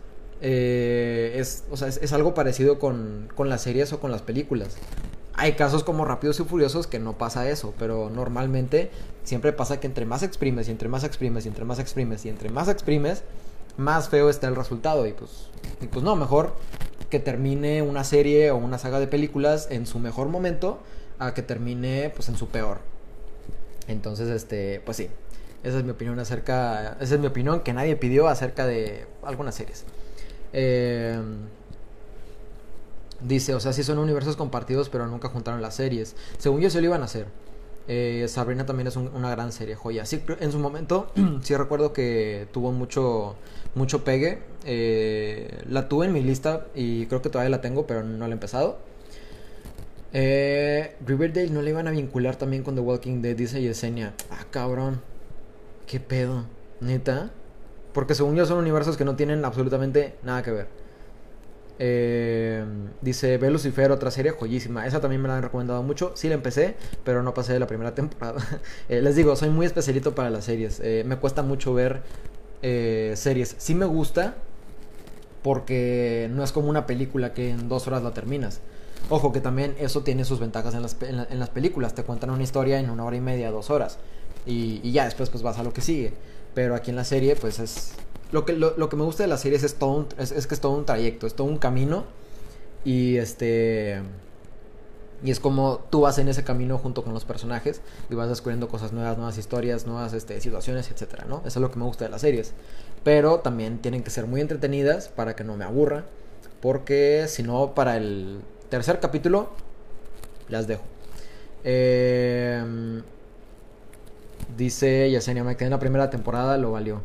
[0.42, 4.76] eh, es, o sea, es, algo parecido con, con las series o con las películas.
[5.34, 8.92] Hay casos como Rápidos y Furiosos que no pasa eso, pero normalmente
[9.24, 12.28] siempre pasa que entre más exprimes y entre más exprimes y entre más exprimes y
[12.28, 13.24] entre más exprimes,
[13.76, 15.04] más feo está el resultado.
[15.04, 15.48] Y pues,
[15.80, 16.52] y pues no, mejor
[17.16, 20.80] que termine una serie o una saga de películas en su mejor momento
[21.18, 22.80] a que termine pues en su peor.
[23.88, 25.08] Entonces, este, pues sí,
[25.64, 29.54] esa es mi opinión acerca, esa es mi opinión que nadie pidió acerca de algunas
[29.54, 29.86] series.
[30.52, 31.18] Eh,
[33.22, 36.16] dice, o sea, sí son universos compartidos, pero nunca juntaron las series.
[36.36, 37.28] Según yo, se lo iban a hacer.
[37.88, 40.04] Eh, Sabrina también es una gran serie, joya.
[40.04, 41.10] Sí, en su momento,
[41.42, 43.36] sí recuerdo que tuvo mucho,
[43.76, 44.40] mucho pegue.
[44.64, 48.30] Eh, la tuve en mi lista y creo que todavía la tengo, pero no la
[48.30, 48.78] he empezado.
[50.12, 54.14] Riverdale no le iban a vincular también con The Walking Dead, dice Yesenia.
[54.30, 55.00] Ah, cabrón.
[55.86, 56.46] ¿Qué pedo?
[56.80, 57.30] ¿Neta?
[57.92, 60.66] Porque según yo son universos que no tienen absolutamente nada que ver.
[61.78, 62.64] Eh,
[63.00, 64.86] dice, ve Lucifer, otra serie joyísima.
[64.86, 66.12] Esa también me la han recomendado mucho.
[66.14, 68.42] Sí la empecé, pero no pasé de la primera temporada.
[68.88, 70.80] Eh, les digo, soy muy especialito para las series.
[70.80, 72.02] Eh, me cuesta mucho ver
[72.62, 73.54] series.
[73.58, 74.34] Sí me gusta,
[75.42, 78.60] porque no es como una película que en dos horas la terminas.
[79.08, 81.94] Ojo, que también eso tiene sus ventajas en las, en, las películas.
[81.94, 83.98] Te cuentan una historia en una hora y media, dos horas.
[84.44, 86.12] Y, ya después pues vas a lo que sigue.
[86.54, 87.92] Pero aquí en la serie, pues es.
[88.32, 90.72] Lo que, lo, que me gusta de la serie es, todo es, que es todo
[90.72, 92.04] un trayecto, es todo un camino.
[92.84, 94.00] Y este.
[95.24, 98.68] Y es como tú vas en ese camino junto con los personajes y vas descubriendo
[98.68, 101.38] cosas nuevas, nuevas historias, nuevas este, situaciones, etcétera, ¿no?
[101.46, 102.52] Eso es lo que me gusta de las series.
[103.02, 106.04] Pero también tienen que ser muy entretenidas para que no me aburra.
[106.60, 109.50] Porque si no, para el tercer capítulo,
[110.48, 110.82] las dejo.
[111.64, 113.02] Eh,
[114.56, 117.02] Dice Yesenia, me quedé en la primera temporada, lo valió.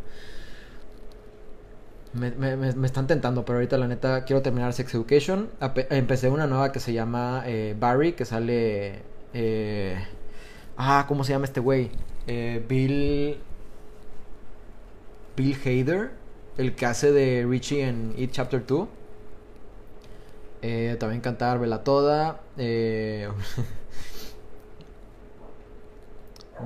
[2.14, 5.50] Me, me, están tentando, pero ahorita la neta quiero terminar Sex Education.
[5.90, 9.00] empecé una nueva que se llama eh, Barry, que sale...
[9.34, 9.96] Eh,
[10.76, 11.90] ah, ¿cómo se llama este güey?
[12.28, 13.38] Eh, Bill...
[15.38, 16.12] Bill Hader,
[16.58, 18.88] el que hace de Richie en It Chapter 2.
[21.00, 22.42] también cantar Vela Toda.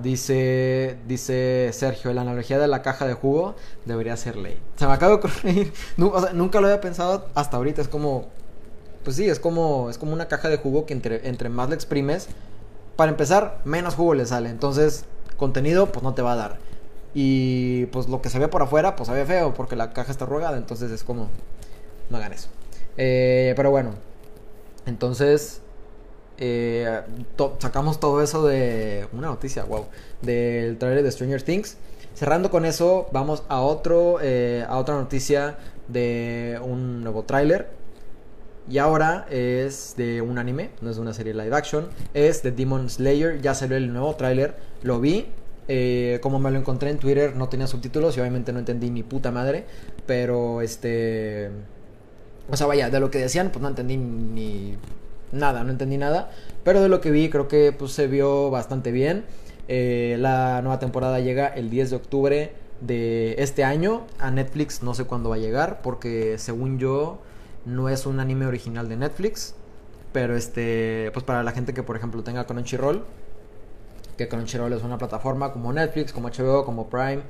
[0.02, 3.56] Dice, dice Sergio, la analogía de la caja de jugo
[3.86, 4.60] debería ser ley.
[4.76, 5.74] Se me acaba de ocurrir.
[6.34, 7.82] nunca lo había pensado hasta ahorita.
[7.82, 8.26] Es como,
[9.04, 11.76] pues sí, es como, es como una caja de jugo que entre, entre más le
[11.76, 12.28] exprimes,
[12.96, 14.50] para empezar, menos jugo le sale.
[14.50, 15.06] Entonces,
[15.38, 16.58] contenido, pues no te va a dar.
[17.14, 20.12] Y pues lo que se ve por afuera, pues se ve feo porque la caja
[20.12, 20.58] está arrugada.
[20.58, 21.30] Entonces es como,
[22.10, 22.50] no hagan eso.
[22.98, 23.92] Eh, pero bueno,
[24.86, 25.62] entonces
[26.38, 27.02] eh,
[27.60, 29.86] sacamos todo eso de una noticia, wow,
[30.22, 31.78] del trailer de Stranger Things.
[32.14, 37.70] Cerrando con eso, vamos a otro, eh, a otra noticia de un nuevo tráiler.
[38.70, 42.52] Y ahora es de un anime, no es de una serie live action, es de
[42.52, 43.42] Demon Slayer.
[43.42, 45.28] Ya salió el nuevo tráiler, lo vi.
[45.68, 49.04] Eh, como me lo encontré en Twitter, no tenía subtítulos y obviamente no entendí ni
[49.04, 49.66] puta madre.
[50.08, 51.52] Pero este.
[52.50, 54.78] O sea, vaya, de lo que decían, pues no entendí ni
[55.36, 56.32] nada, no entendí nada.
[56.64, 59.26] Pero de lo que vi, creo que pues, se vio bastante bien.
[59.68, 64.06] Eh, la nueva temporada llega el 10 de octubre de este año.
[64.20, 67.20] A Netflix no sé cuándo va a llegar, porque según yo
[67.66, 69.56] no es un anime original de Netflix.
[70.12, 73.04] Pero este, pues para la gente que por ejemplo tenga Crunchyroll,
[74.18, 77.22] que Crunchyroll es una plataforma como Netflix, como HBO, como Prime,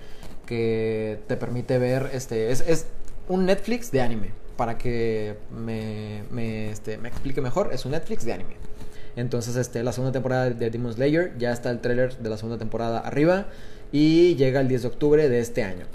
[0.46, 2.86] que te permite ver, este, es,
[3.28, 4.32] un Netflix de anime.
[4.58, 8.56] Para que me, este, me explique mejor, es un Netflix de anime.
[9.16, 12.58] Entonces, este, la segunda temporada de Demon Slayer, ya está el tráiler de la segunda
[12.58, 13.48] temporada arriba
[13.92, 15.86] y llega el 10 de octubre de este año.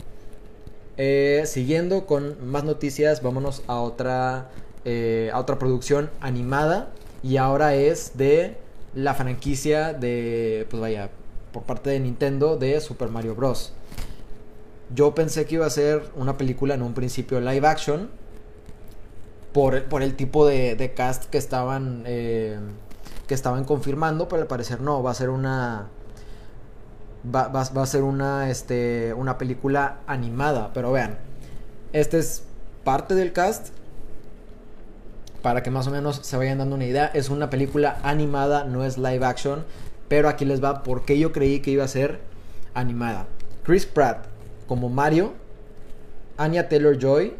[0.97, 4.51] Eh, siguiendo con más noticias, vámonos a otra,
[4.85, 6.91] eh, a otra producción animada
[7.23, 8.57] y ahora es de
[8.95, 11.11] la franquicia de, pues vaya,
[11.53, 13.73] por parte de Nintendo de Super Mario Bros.
[14.95, 18.11] Yo pensé que iba a ser una película en un principio live action
[19.53, 22.59] por, por el tipo de, cast que estaban eh,
[23.27, 25.89] que estaban confirmando, pero al parecer no, va a ser una
[27.25, 30.71] va, a ser una, este, una película animada.
[30.73, 31.19] Pero vean,
[31.93, 32.43] este es
[32.85, 33.69] parte del cast.
[35.43, 37.07] Para que más o menos se vayan dando una idea.
[37.07, 39.65] Es una película animada, no es live action.
[40.09, 42.21] Pero aquí les va porque yo creí que iba a ser
[42.75, 43.27] animada.
[43.63, 44.27] Chris Pratt
[44.71, 45.33] como Mario.
[46.37, 47.35] Anya Taylor Joy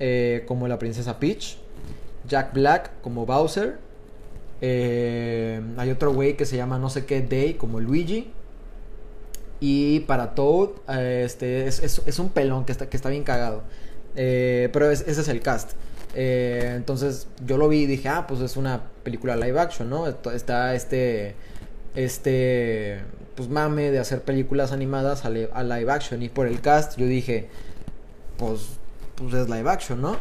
[0.00, 1.58] eh, como la princesa Peach.
[2.26, 3.76] Jack Black como Bowser.
[4.62, 8.32] Eh, hay otro güey que se llama no sé qué Day como Luigi.
[9.60, 13.62] Y para Toad, eh, este, es, un pelón que está, que está bien cagado.
[14.14, 15.72] Pero ese es el cast.
[16.14, 20.06] Entonces yo lo vi y dije, ah, pues es una película live action, ¿no?
[20.06, 21.34] Está este,
[21.94, 23.00] este,
[23.36, 26.22] pues mame de hacer películas animadas a, live action.
[26.22, 27.48] Y por el cast yo dije,
[28.38, 28.78] pues,
[29.14, 30.16] pues es live action, ¿no?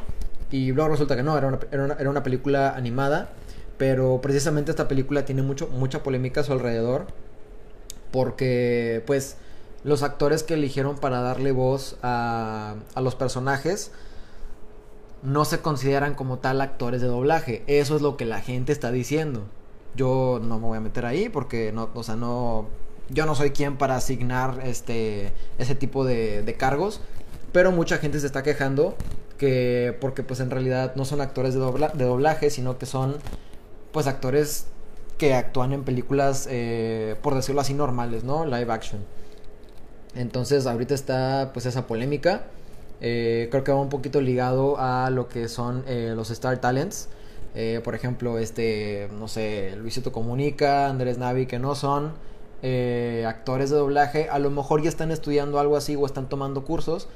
[0.51, 1.59] Y luego resulta que no, era una,
[1.99, 3.29] era una, película animada.
[3.77, 7.07] Pero precisamente esta película tiene mucho, mucha polémica a su alrededor
[8.11, 9.37] porque pues
[9.83, 13.91] los actores que eligieron para darle voz a, a los personajes
[15.23, 17.63] no se consideran como tal actores de doblaje.
[17.65, 19.45] Eso es lo que la gente está diciendo.
[19.95, 22.67] Yo no me voy a meter ahí porque no, o sea, no,
[23.09, 27.01] yo no soy quien para asignar este, ese tipo de, de cargos.
[27.51, 28.95] Pero mucha gente se está quejando
[29.37, 33.17] que porque pues en realidad no son actores de, doblaje, sino que son
[33.91, 34.67] pues actores
[35.17, 38.45] que actúan en películas, eh, por decirlo así, normales, ¿no?
[38.45, 39.01] Live action.
[40.15, 42.43] Entonces ahorita está pues esa polémica.
[43.01, 47.09] Eh, creo que va un poquito ligado a lo que son eh, los Star Talents.
[47.83, 52.13] Por ejemplo, este, no sé, Luisito Comunica, Andrés Navi, que no son
[53.27, 54.29] actores de doblaje.
[54.29, 57.07] A lo mejor ya están estudiando algo así o están tomando cursos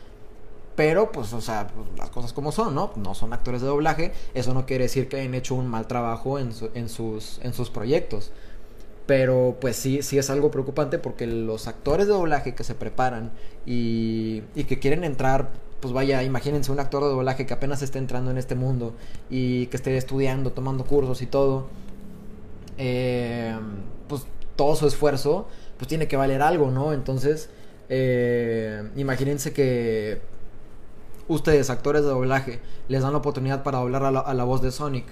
[0.78, 2.92] pero, pues, o sea, pues, las cosas como son, ¿no?
[2.98, 4.14] No son actores de doblaje.
[4.36, 7.72] Eso no quiere decir que hayan hecho un mal trabajo en, en, sus, en sus
[7.72, 8.32] proyectos.
[9.08, 13.32] Pero, pues sí, sí es algo preocupante porque los actores de doblaje que se preparan
[13.66, 18.00] y, y que quieren entrar pues vaya, imagínense un actor de doblaje que apenas esté
[18.00, 18.94] entrando en este mundo
[19.30, 21.68] y que esté estudiando, tomando cursos y todo,
[22.78, 23.56] eh,
[24.08, 26.94] pues todo su esfuerzo, pues tiene que valer algo, ¿no?
[26.94, 27.50] Entonces,
[27.90, 30.22] eh, imagínense que
[31.28, 35.06] ustedes, actores de doblaje, les dan la oportunidad para doblar a la, voz de Sonic.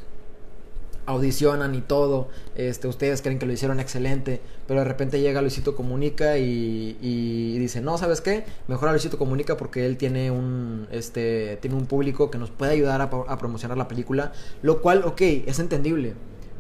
[1.06, 5.76] Audicionan y todo, este, ustedes creen que lo hicieron excelente, pero de repente llega Luisito
[5.76, 8.46] Comunica y, y dice, no, ¿sabes qué?
[8.68, 12.72] Mejor a Luisito Comunica porque él tiene un, este, tiene un público que nos puede
[12.72, 16.14] ayudar a, promocionar la película, lo cual, ok, es entendible,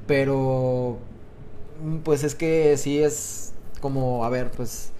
[0.07, 0.99] pero
[2.03, 4.91] pues es que sí es como, a ver, pues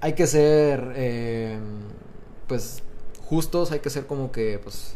[0.00, 1.58] hay que ser, eh,
[2.46, 2.82] pues
[3.24, 4.94] justos, hay que ser como que, pues,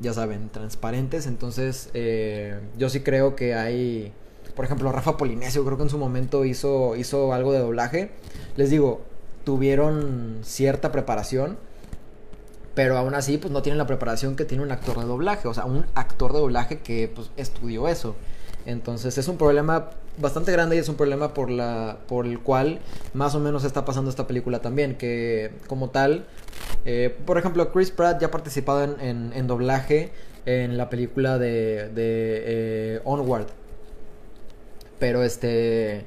[0.00, 1.26] ya saben, transparentes.
[1.26, 4.12] Entonces, eh, yo sí creo que hay,
[4.54, 8.10] por ejemplo, Rafa Polinesio, creo que en su momento hizo, hizo algo de doblaje.
[8.56, 9.02] Les digo,
[9.44, 11.58] tuvieron cierta preparación,
[12.74, 15.54] pero aún así, pues no tienen la preparación que tiene un actor de doblaje, o
[15.54, 18.16] sea, un actor de doblaje que, pues, estudió eso.
[18.64, 22.80] Entonces es un problema bastante grande y es un problema por, la, por el cual
[23.14, 26.26] más o menos está pasando esta película también, que como tal,
[26.84, 30.12] eh, por ejemplo, Chris Pratt ya ha participado en, doblaje
[30.46, 33.46] en la película de, de eh, Onward.
[34.98, 36.06] Pero este...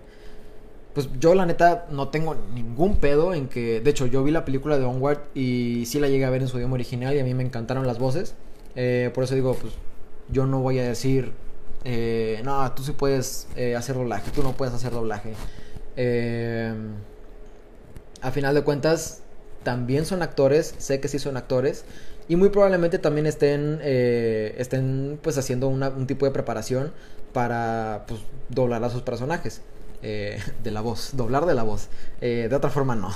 [0.94, 3.82] Pues yo la neta no tengo ningún pedo en que...
[3.82, 6.48] De hecho, yo vi la película de Onward y sí la llegué a ver en
[6.48, 8.36] su idioma original y a mí me encantaron las voces.
[8.78, 9.74] Eh, por eso digo, pues
[10.30, 11.34] yo no voy a decir
[11.88, 15.34] eh, no, tú sí puedes eh, hacer doblaje, tú no puedes hacer doblaje.
[15.96, 16.74] Eh,
[18.22, 19.22] a final de cuentas,
[19.62, 21.86] también son actores, sé que sí son actores,
[22.28, 26.92] y muy probablemente también estén, eh, estén pues haciendo un tipo de preparación
[27.34, 28.20] para pues,
[28.50, 29.62] doblar a sus personajes.
[30.06, 31.88] de la voz, doblar de la voz.
[32.22, 33.10] de otra forma no.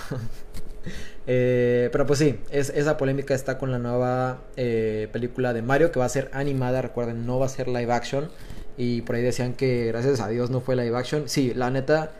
[1.28, 6.06] pero pues sí, es, esa polémica está con la nueva película de Mario que va
[6.06, 8.32] a ser animada, recuerden, no va a ser live action.
[8.80, 11.28] Y por ahí decían que gracias a Dios no fue live action.
[11.28, 12.14] Sí, la neta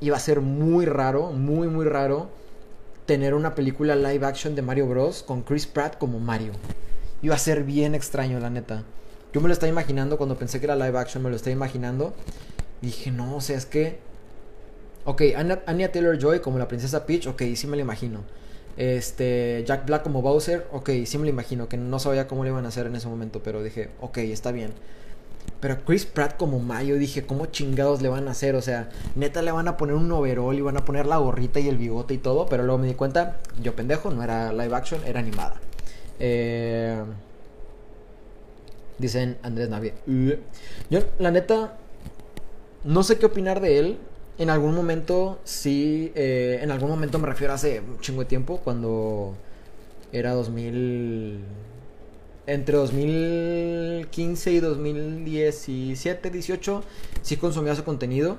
[0.00, 2.30] iba a ser muy raro, muy, muy raro
[3.06, 5.24] tener una película live action de Mario Bros.
[5.24, 6.52] con Chris Pratt como Mario.
[7.22, 8.84] Iba a ser bien extraño, la neta.
[9.32, 12.14] Yo me lo estaba imaginando cuando pensé que era live action, me lo estaba imaginando.
[12.80, 13.98] Dije, no, o sea, es que.
[15.04, 15.22] Ok,
[15.66, 18.20] Anya, Taylor Joy como la princesa Peach, ok, sí me lo imagino.
[18.76, 22.50] Este, Jack Black como Bowser, ok, sí me lo imagino, que no sabía cómo lo
[22.50, 24.72] iban a hacer en ese momento, pero dije, ok, está bien.
[25.60, 28.54] Pero Chris Pratt como Mayo, dije, ¿cómo chingados le van a hacer?
[28.54, 31.58] O sea, neta le van a poner un overall y van a poner la gorrita
[31.58, 32.46] y el bigote y todo.
[32.46, 35.60] Pero luego me di cuenta, yo pendejo, no era live action, era animada.
[36.20, 37.02] Eh,
[38.98, 39.94] dicen Andrés Navia.
[40.90, 41.78] Yo, la neta,
[42.84, 43.98] no sé qué opinar de él.
[44.36, 48.26] En algún momento, sí, eh, en algún momento me refiero a hace un chingo de
[48.26, 49.34] tiempo, cuando
[50.12, 51.40] era 2000
[52.46, 56.84] entre 2015 y 2017, 18,
[57.22, 58.38] sí consumía su contenido.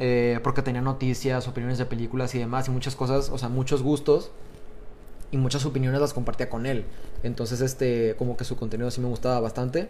[0.00, 3.80] Eh, porque tenía noticias, opiniones de películas y demás, y muchas cosas, o sea, muchos
[3.82, 4.32] gustos
[5.30, 6.84] y muchas opiniones las compartía con él.
[7.22, 9.88] Entonces, este, como que su contenido sí me gustaba bastante.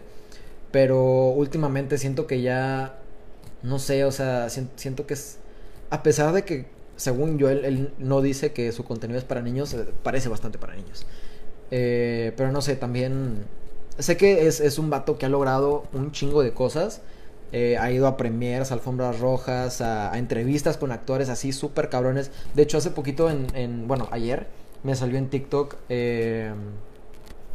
[0.71, 2.99] Pero últimamente siento que ya,
[3.63, 5.37] no sé, o sea, siento que es,
[5.89, 9.41] a pesar de que, según yo, él, él no dice que su contenido es para
[9.41, 11.05] niños, eh, parece bastante para niños.
[11.77, 13.45] Eh, pero no sé, también.
[13.99, 17.01] Sé que es, un vato que ha logrado un chingo de cosas.
[17.51, 22.31] Eh, ha ido a premiers, alfombras rojas, a, entrevistas con actores así súper cabrones.
[22.53, 24.47] De hecho, hace poquito, en, bueno, ayer
[24.83, 26.53] me salió en TikTok eh,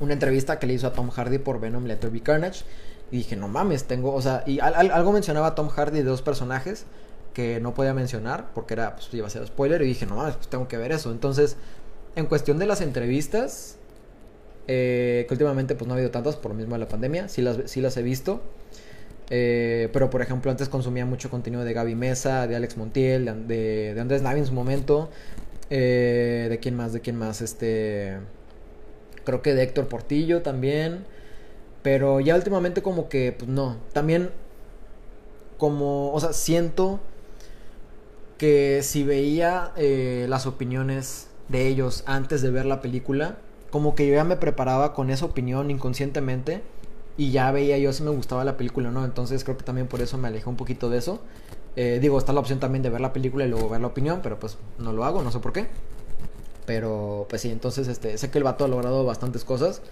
[0.01, 2.64] una entrevista que le hizo a Tom Hardy por Venom Let Be Carnage.
[3.11, 6.21] Y dije, no mames, tengo, o sea, y algo mencionaba a Tom Hardy de dos
[6.21, 6.85] personajes
[7.33, 9.81] que no podía mencionar porque era, pues a ser spoiler.
[9.81, 11.11] Y dije, no mames, pues tengo que ver eso.
[11.11, 11.57] Entonces,
[12.16, 13.79] en cuestión de las entrevistas,
[14.69, 17.43] eh, que últimamente pues no ha habido tantas por lo mismo de la pandemia, sí
[17.43, 18.41] las, sí las he visto.
[19.33, 23.95] Eh, pero por ejemplo antes consumía mucho contenido de Gaby Mesa, de Alex Montiel, de,
[23.95, 25.09] de Andrés Navi en su momento.
[25.71, 26.93] Eh, ¿De quién más?
[26.93, 27.41] ¿De quién más?
[27.41, 28.19] Este...
[29.25, 31.05] Creo que de Héctor Portillo también.
[31.83, 33.77] Pero ya últimamente como que, pues no.
[33.93, 34.31] También
[35.59, 37.01] como, o sea, siento
[38.39, 43.39] que si veía las opiniones de ellos antes de ver la película,
[43.71, 46.62] como que yo ya me preparaba con esa opinión inconscientemente
[47.16, 49.05] y ya veía yo si me gustaba la película o no.
[49.05, 51.21] Entonces creo que también por eso me alejé un poquito de eso.
[51.77, 54.21] Eh, digo, está la opción también de ver la película y luego ver la opinión,
[54.23, 55.66] pero pues no lo hago, no sé por qué.
[56.66, 59.83] Pero pues sí, entonces este, sé que el vato ha logrado bastantes cosas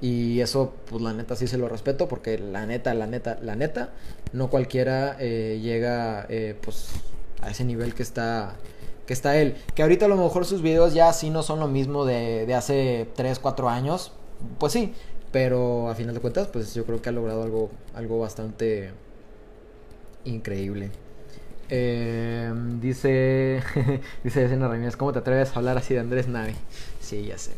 [0.00, 3.56] y eso pues la neta sí se lo respeto porque la neta, la neta, la
[3.56, 3.92] neta,
[4.32, 6.88] no cualquiera eh, llega eh, pues
[7.40, 8.56] a ese nivel que está
[9.06, 9.56] que está él.
[9.74, 12.54] Que ahorita a lo mejor sus videos ya sí no son lo mismo de, de
[12.54, 14.12] hace 3, 4 años.
[14.58, 14.92] Pues sí,
[15.32, 18.90] pero a final de cuentas, pues yo creo que ha logrado algo, algo bastante
[20.24, 20.90] increíble.
[21.70, 23.62] Eh, dice
[24.24, 26.54] dice Yesenia Ramírez, ¿cómo te atreves a hablar así de Andrés Navi?
[27.00, 27.52] Sí, ya sé.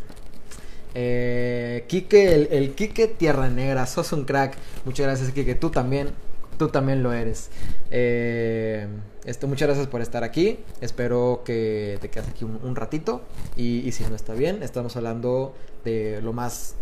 [0.95, 4.57] Eh, Quique, el, el Quique Tierra Negra, sos un crack.
[4.87, 5.55] Muchas gracias, Quique.
[5.55, 6.11] Tú también,
[6.57, 7.51] tú también lo eres.
[7.91, 8.87] Eh,
[9.25, 10.61] esto, muchas gracias por estar aquí.
[10.81, 13.23] Espero que te quedes aquí un, ratito.
[13.57, 15.55] Y, si no está bien, estamos hablando
[15.85, 16.75] de lo más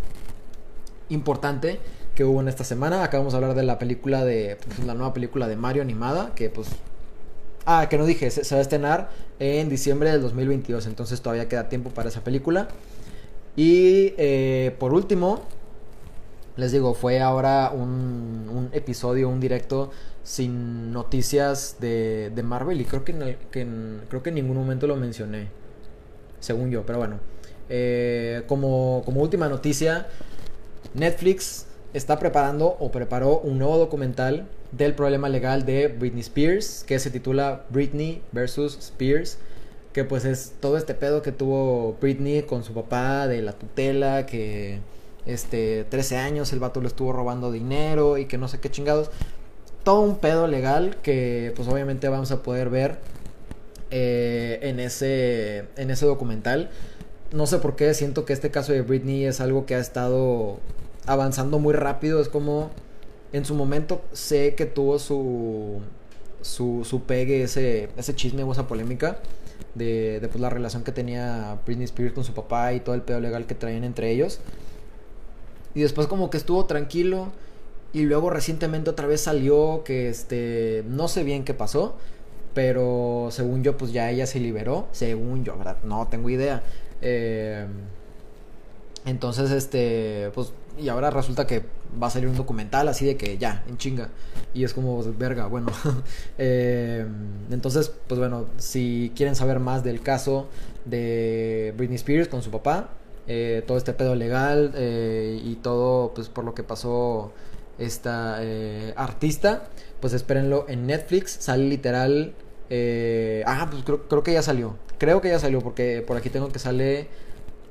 [1.09, 1.81] importante
[2.14, 3.03] que hubo en esta semana.
[3.03, 4.59] Acabamos de hablar de la película de.
[4.64, 6.35] Pues, la nueva película de Mario animada.
[6.35, 6.68] Que pues.
[7.66, 10.87] Ah, que no dije, se, va a estrenar en diciembre del 2022.
[10.87, 12.68] Entonces todavía queda tiempo para esa película.
[13.57, 15.43] Y eh, por último,
[16.57, 19.90] les digo, fue ahora un, un episodio, un directo
[20.22, 24.96] sin noticias de, de Marvel y creo que, en creo que en ningún momento lo
[24.96, 25.48] mencioné,
[26.40, 27.18] según yo, pero bueno.
[27.68, 30.07] Eh, como, como última noticia,
[30.94, 36.98] Netflix está preparando o preparó un nuevo documental del problema legal de Britney Spears, que
[36.98, 39.38] se titula Britney versus Spears,
[39.92, 44.26] que pues es todo este pedo que tuvo Britney con su papá de la tutela,
[44.26, 44.80] que
[45.27, 49.11] este 13 años el vato le estuvo robando dinero y que no sé qué chingados
[49.85, 52.99] todo un pedo legal que pues obviamente vamos a poder ver
[53.91, 56.70] eh, en, ese, en ese documental.
[57.33, 60.59] No sé por qué, siento que este caso de Britney es algo que ha estado
[61.07, 62.20] avanzando muy rápido.
[62.20, 62.70] Es como
[63.33, 65.81] en su momento sé que tuvo su,
[66.41, 69.18] su, su pegue, ese, ese chisme o esa polémica
[69.75, 73.03] de, de pues, la relación que tenía Britney Spears con su papá y todo el
[73.03, 74.41] pedo legal que traían entre ellos.
[75.75, 77.33] Y después como que estuvo tranquilo
[77.93, 81.97] y luego recientemente otra vez salió que este, no sé bien qué pasó,
[82.55, 85.79] pero según yo pues ya ella se liberó, según yo, ¿verdad?
[85.85, 86.62] No tengo idea.
[87.03, 87.66] Eh,
[89.07, 91.62] entonces, este, pues, y ahora resulta que
[92.03, 94.09] va a salir un documental así de que ya, en chinga.
[94.55, 95.70] Y es como, verga, bueno.
[96.39, 97.07] Eh,
[97.51, 100.49] entonces, pues bueno, si quieren saber más del caso
[100.85, 102.91] de Britney Spears con su papá,
[103.27, 107.33] eh, todo este pedo legal eh, y todo, pues por lo que pasó
[107.79, 108.39] esta
[108.97, 109.68] artista,
[110.01, 112.35] pues espérenlo en Netflix, sale literal...
[113.47, 114.77] ah, pues creo, creo que ya salió.
[114.99, 117.09] Creo que ya salió porque por aquí tengo que sale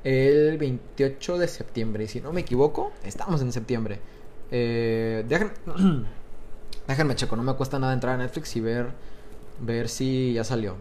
[0.04, 2.04] el 28 de septiembre.
[2.04, 3.98] Y si no me equivoco, estamos en septiembre.
[4.50, 5.24] Eh,
[6.86, 8.90] déjenme, checo, no me cuesta nada entrar a Netflix y ver,
[9.60, 10.76] ver si ya salió.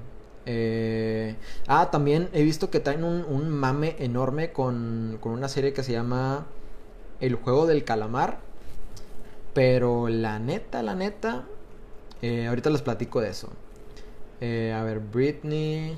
[0.45, 1.35] Eh,
[1.67, 5.91] ah, también he visto que traen un, mame enorme con, con, una serie que se
[5.91, 6.45] llama
[7.19, 8.39] El juego del calamar.
[9.53, 11.45] Pero la neta, la neta,
[12.23, 13.49] eh, ahorita les platico de eso.
[14.41, 15.97] Eh, a ver, Britney.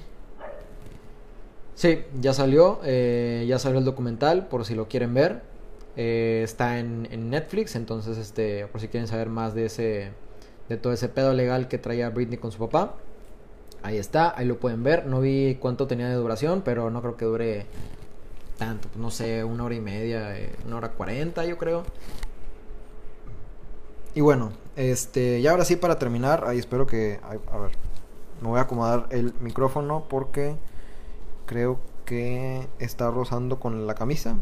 [1.75, 5.43] Sí, ya salió, eh, ya salió el documental, por si lo quieren ver.
[5.95, 10.11] Está en, Netflix, entonces, este, por si quieren saber más de ese,
[10.67, 12.95] de todo ese pedo legal que traía Britney con su papá.
[13.85, 15.05] Ahí está, ahí lo pueden ver.
[15.05, 17.65] No vi cuánto tenía de duración, pero no creo que dure
[18.57, 21.83] tanto, no sé, una hora y media, eh, una hora cuarenta, yo creo.
[24.13, 27.71] Y bueno, este, y ahora sí para terminar, ahí espero que, a ver,
[28.41, 30.55] me voy a acomodar el micrófono porque
[31.45, 34.35] Creo que está rozando con la camisa.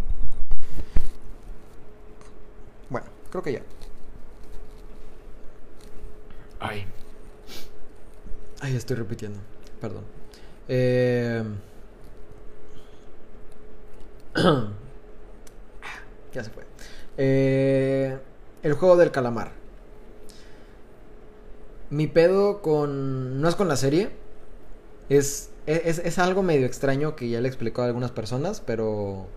[2.89, 3.61] Bueno, creo que ya.
[6.59, 6.85] Ay.
[8.63, 9.39] Ay, estoy repitiendo.
[9.81, 10.05] Perdón.
[10.69, 11.43] Eh...
[16.33, 16.63] ya se fue.
[17.17, 18.17] Eh...
[18.63, 19.51] El juego del calamar.
[21.89, 23.41] Mi pedo con...
[23.41, 24.11] No es con la serie.
[25.09, 29.27] Es es, algo medio extraño que ya le explicó a algunas personas, pero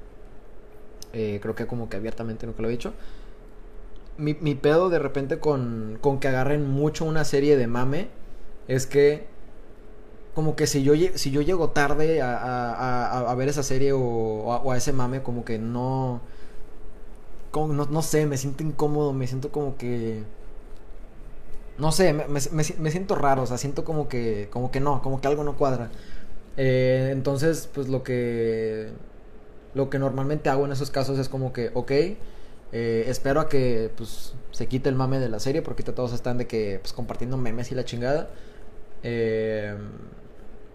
[1.13, 2.95] eh, creo que como que abiertamente nunca lo he dicho.
[4.19, 8.09] Mi, pedo de repente con, con que agarren mucho una serie de mame
[8.69, 9.27] es que
[10.35, 14.93] como que si yo, si yo llego tarde a, ver esa serie o, a, ese
[14.93, 16.21] mame, como que no,
[17.55, 17.87] no...
[17.87, 20.25] No sé, me siento incómodo, me siento como que
[21.79, 25.29] no sé, me, siento raro, o sea, siento como que, como que no, como que
[25.29, 25.91] algo no cuadra.
[26.57, 28.89] Eh, entonces, pues lo que,
[29.75, 31.91] lo que normalmente hago en esos casos es como que, ok,
[32.73, 36.39] eh, espero a que pues, se quite el mame de la serie, porque todos están
[36.39, 38.31] de que, pues, compartiendo memes y la chingada.
[39.09, 39.73] Eh,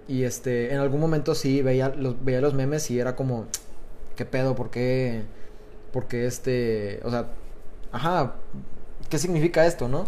[0.08, 3.48] y este, en algún momento sí veía los, veía los memes y era como,
[4.16, 4.56] ¿qué pedo?
[4.56, 5.24] ¿Por qué?
[5.92, 7.28] Porque este, o sea,
[7.92, 8.36] ajá,
[9.10, 10.08] ¿qué significa esto, no?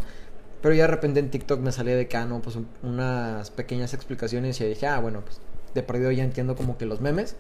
[0.62, 4.62] Pero ya de repente en TikTok me salía de que, ah, pues unas pequeñas explicaciones
[4.62, 5.42] y dije, ah, bueno, pues
[5.74, 7.36] de perdido ya entiendo como que los memes.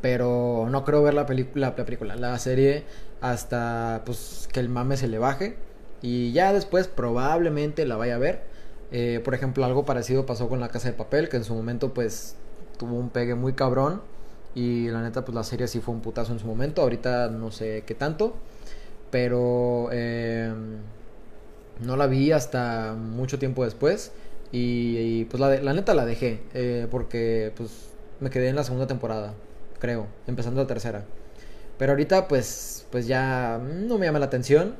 [0.00, 2.84] Pero no creo ver la película, la película, la serie
[3.20, 5.56] hasta pues que el mame se le baje.
[6.02, 8.42] Y ya después probablemente la vaya a ver.
[8.90, 11.92] Eh, por ejemplo, algo parecido pasó con La Casa de Papel, que en su momento
[11.94, 12.36] pues
[12.78, 14.02] tuvo un pegue muy cabrón.
[14.54, 16.82] Y la neta pues la serie sí fue un putazo en su momento.
[16.82, 18.34] Ahorita no sé qué tanto.
[19.10, 20.52] Pero eh,
[21.80, 24.12] no la vi hasta mucho tiempo después.
[24.50, 29.34] Y, pues la, neta la dejé, eh, porque pues me quedé en la segunda temporada,
[29.78, 31.04] creo, empezando la tercera.
[31.76, 34.76] Pero ahorita pues, pues ya no me llama la atención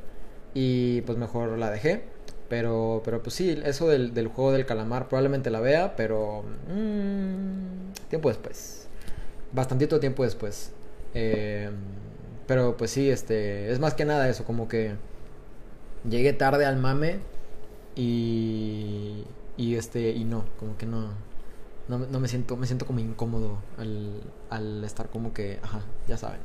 [0.55, 2.05] y pues mejor la dejé.
[2.49, 7.93] Pero, pero pues sí, eso del, del juego del calamar probablemente la vea, pero mmm,
[8.09, 8.89] tiempo después.
[9.53, 10.73] Bastantito tiempo después.
[11.15, 11.71] Eh,
[12.47, 14.95] pero pues sí, este, es más que nada eso, como que
[16.09, 17.19] llegué tarde al mame
[17.97, 19.25] y
[19.59, 21.09] y este, y no, como que no,
[21.89, 24.21] no, no me siento, me siento como incómodo al,
[24.51, 26.41] al estar como que, ajá, ya saben.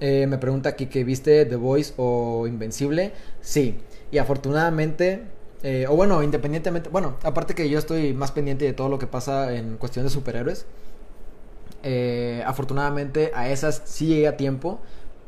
[0.00, 3.12] Eh, me pregunta aquí que viste The Voice o Invencible.
[3.40, 3.78] Sí,
[4.10, 5.22] y afortunadamente,
[5.62, 9.06] eh, o bueno, independientemente, bueno, aparte que yo estoy más pendiente de todo lo que
[9.06, 10.66] pasa en cuestión de superhéroes.
[11.82, 14.80] Eh, afortunadamente a esas sí llegué a tiempo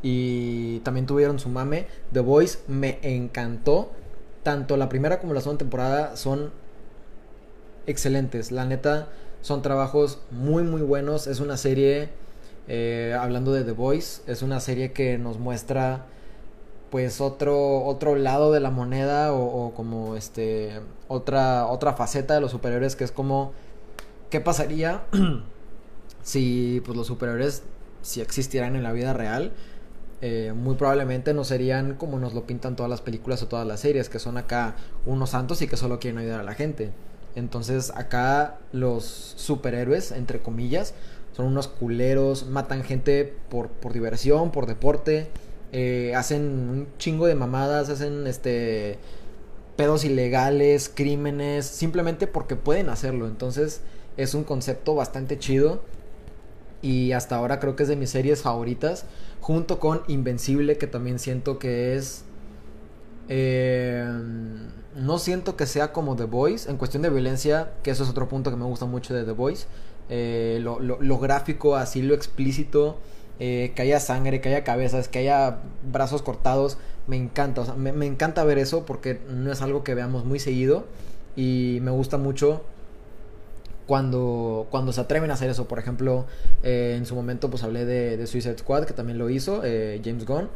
[0.03, 1.87] y también tuvieron su mame.
[2.13, 3.93] The Voice me encantó.
[4.43, 6.53] Tanto la primera como la segunda temporada son
[7.87, 8.53] excelentes.
[8.53, 9.09] La neta,
[9.43, 11.27] son trabajos muy, muy buenos.
[11.27, 12.09] Es una serie,
[12.69, 16.07] eh, hablando de The Voice, es una serie que nos muestra
[16.91, 22.51] pues otro otro lado de la moneda o, como este otra otra faceta de los
[22.51, 23.53] superiores que es como
[24.31, 25.03] qué pasaría
[26.23, 27.63] si pues los superiores
[28.03, 29.53] si existieran en la vida real
[30.21, 33.81] eh, muy probablemente no serían como nos lo pintan todas las películas o todas las
[33.81, 34.75] series que son acá
[35.07, 36.91] unos santos y que solo quieren ayudar a la gente.
[37.37, 39.05] Entonces acá los
[39.37, 40.95] superhéroes, entre comillas,
[41.37, 45.29] son unos culeros, matan gente por, por diversión, por deporte,
[45.73, 48.99] eh, hacen un chingo de mamadas, hacen este
[49.77, 53.27] pedos ilegales, crímenes, simplemente porque pueden hacerlo.
[53.27, 53.81] Entonces
[54.17, 55.81] es un concepto bastante chido
[56.83, 59.05] y hasta ahora creo que es de mis series favoritas,
[59.41, 62.25] junto con Invencible, que también siento que es...
[63.29, 64.05] Eh,
[64.97, 68.29] no siento que sea como The Voice, en cuestión de violencia, que eso es otro
[68.29, 69.67] punto que me gusta mucho de The Voice,
[70.09, 72.99] eh, lo, lo, gráfico, así lo explícito,
[73.41, 75.59] eh, que haya sangre, que haya cabezas, que haya
[75.91, 79.95] brazos cortados, me encanta, o sea, me, encanta ver eso porque no es algo que
[79.95, 80.85] veamos muy seguido
[81.37, 82.63] y me gusta mucho
[83.87, 85.69] cuando, cuando se atreven a hacer eso.
[85.69, 86.27] Por ejemplo,
[86.63, 90.49] eh, en su momento pues hablé de, Suicide Squad, que también lo hizo, James Gunn,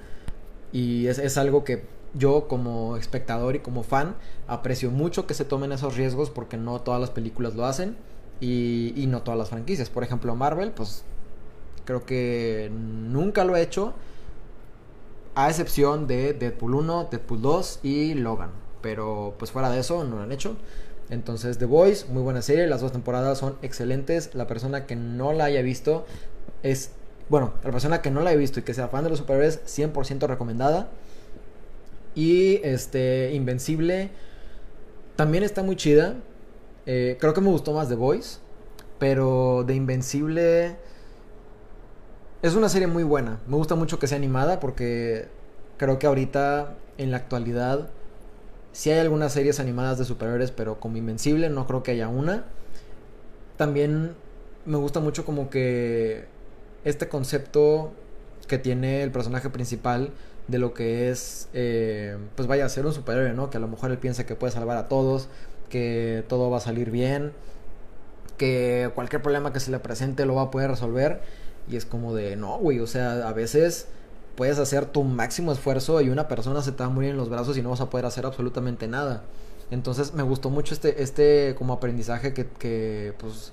[0.72, 4.16] y es, es algo que yo como espectador y como fan
[4.47, 7.97] aprecio mucho que se tomen esos riesgos porque no todas las películas lo hacen
[8.41, 9.89] y, no todas las franquicias.
[9.89, 11.05] Por ejemplo, Marvel, pues
[11.85, 13.95] creo que nunca lo ha hecho,
[15.35, 18.51] a excepción de Deadpool 1, Deadpool 2 y Logan.
[18.80, 20.57] Pero pues fuera de eso no lo han hecho.
[21.11, 24.35] Entonces The Voice, muy buena serie, las dos temporadas son excelentes.
[24.35, 26.07] La persona que no la haya visto
[26.62, 26.91] es,
[27.28, 29.61] bueno, la persona que no la haya visto y que sea fan de los superhéroes,
[29.66, 30.89] 100% recomendada.
[32.14, 34.11] Y este, Invencible,
[35.16, 36.16] también está muy chida.
[36.85, 38.39] Eh, creo que me gustó más The Voice.
[38.99, 40.76] Pero de Invencible.
[42.43, 43.40] Es una serie muy buena.
[43.47, 45.28] Me gusta mucho que sea animada porque
[45.76, 47.88] creo que ahorita, en la actualidad,
[48.72, 52.45] Si hay algunas series animadas de superhéroes, pero como Invencible no creo que haya una.
[53.57, 54.14] También
[54.64, 56.26] me gusta mucho como que
[56.84, 57.93] este concepto
[58.49, 60.12] que tiene el personaje principal
[60.49, 63.51] de lo que es, eh, pues vaya a ser un superhéroe, ¿no?
[63.51, 65.28] Que a lo mejor él piensa que puede salvar a todos,
[65.68, 67.32] que todo va a salir bien,
[68.36, 71.20] que cualquier problema que se le presente lo va a poder resolver.
[71.68, 73.86] Y es como de, no, güey, o sea, a veces
[74.36, 77.28] puedes hacer tu máximo esfuerzo y una persona se te va a morir en los
[77.28, 79.22] brazos y no vas a poder hacer absolutamente nada.
[79.70, 83.52] Entonces me gustó mucho este, este como aprendizaje que, que pues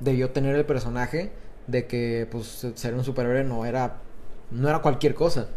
[0.00, 1.32] debió tener el personaje
[1.66, 3.98] de que pues ser un superhéroe no era
[4.50, 5.48] no era cualquier cosa.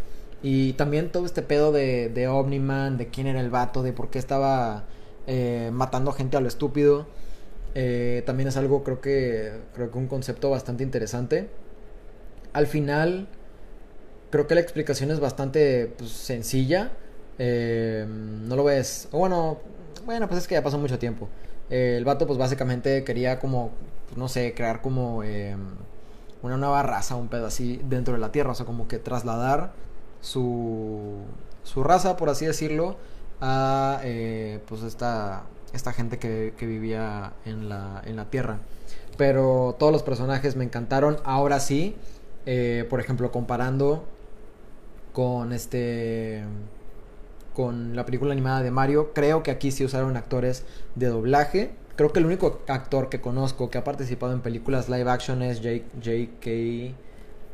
[0.42, 4.10] Y también todo este pedo de, de Omniman, de quién era el vato, de por
[4.10, 4.86] qué estaba
[5.28, 7.08] eh, matando gente a lo estúpido.
[7.76, 11.50] Eh, también es algo, creo que, creo que un concepto bastante interesante.
[12.54, 13.28] Al final,
[14.30, 16.92] creo que la explicación es bastante pues, sencilla.
[17.38, 19.08] Eh, no lo ves.
[19.12, 19.60] Bueno,
[20.06, 21.30] bueno, pues es que ya pasó mucho tiempo.
[21.70, 23.72] el vato, pues básicamente quería como,
[24.16, 25.24] no sé, crear como
[26.42, 28.52] una nueva raza, un pedo así dentro de la Tierra.
[28.52, 29.74] O sea, como que trasladar
[30.22, 31.18] su,
[31.64, 32.98] su raza, por así decirlo,
[33.42, 35.44] a eh, pues esta,
[35.74, 38.60] esta gente que, que vivía en la, en la Tierra.
[39.18, 41.18] Pero todos los personajes me encantaron.
[41.24, 41.96] Ahora sí,
[42.46, 44.06] eh, por ejemplo, comparando
[45.14, 46.44] con este
[47.54, 50.64] con la película animada de Mario, creo que aquí sí usaron actores
[50.96, 51.72] de doblaje.
[51.98, 55.58] Creo que el único actor que conozco que ha participado en películas live action es
[55.58, 56.96] J.K.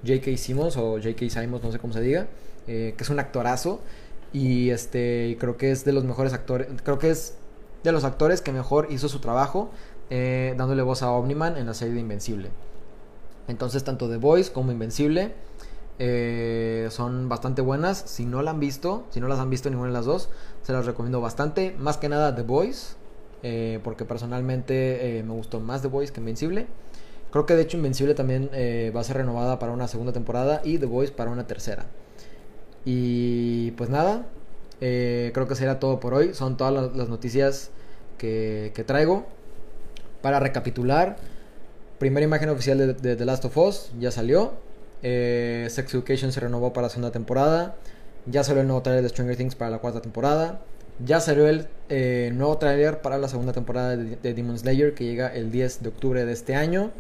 [0.06, 0.38] J.K.
[0.38, 1.30] Simmons o J.K.
[1.30, 2.28] Simons, no sé cómo se diga,
[2.68, 3.80] eh, que es un actorazo.
[4.32, 7.36] Y este, creo que es de los mejores actores, creo que es
[7.84, 9.72] de los actores que mejor hizo su trabajo
[10.10, 12.50] eh, dándole voz a Omniman en la serie de Invencible.
[13.48, 15.34] Entonces, tanto The Voice como Invencible
[16.00, 18.04] eh, son bastante buenas.
[18.06, 20.30] Si no la han visto, si no las han visto ninguna de las dos,
[20.64, 21.76] se las recomiendo bastante.
[21.78, 22.96] Más que nada The Voice,
[23.44, 26.68] eh, porque personalmente me gustó más The Voice que Invencible.
[27.32, 28.50] Creo que de hecho Invencible también
[28.96, 31.86] va a ser renovada para una segunda temporada y The Voice para una tercera.
[32.86, 34.28] Y pues nada,
[34.80, 36.34] eh, creo que será todo por hoy.
[36.34, 37.72] Son todas las, noticias
[38.18, 39.26] que, traigo.
[40.22, 41.18] Para recapitular,
[42.00, 44.54] primera imagen oficial de, The Last of Us ya salió.
[45.04, 47.76] Eh, Sex Education se renovó para la segunda temporada.
[48.26, 50.62] Ya salió el nuevo trailer de Stranger Things para la cuarta temporada.
[51.06, 55.04] Ya salió el eh, nuevo trailer para la segunda temporada de, de Demon Slayer que
[55.04, 56.92] llega el 10 de octubre de este año.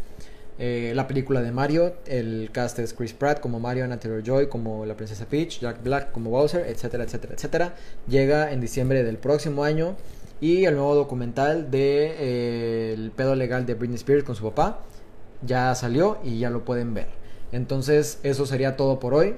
[0.57, 4.85] Eh, la película de Mario, el cast es Chris Pratt como Mario, Natalie Joy como
[4.85, 7.75] la princesa Peach, Jack Black como Bowser, etcétera, etcétera, etcétera.
[8.07, 9.97] Llega en diciembre del próximo año
[10.41, 14.79] y el nuevo documental de eh, el pedo legal de Britney Spears con su papá
[15.41, 17.07] ya salió y ya lo pueden ver.
[17.51, 19.35] Entonces eso sería todo por hoy.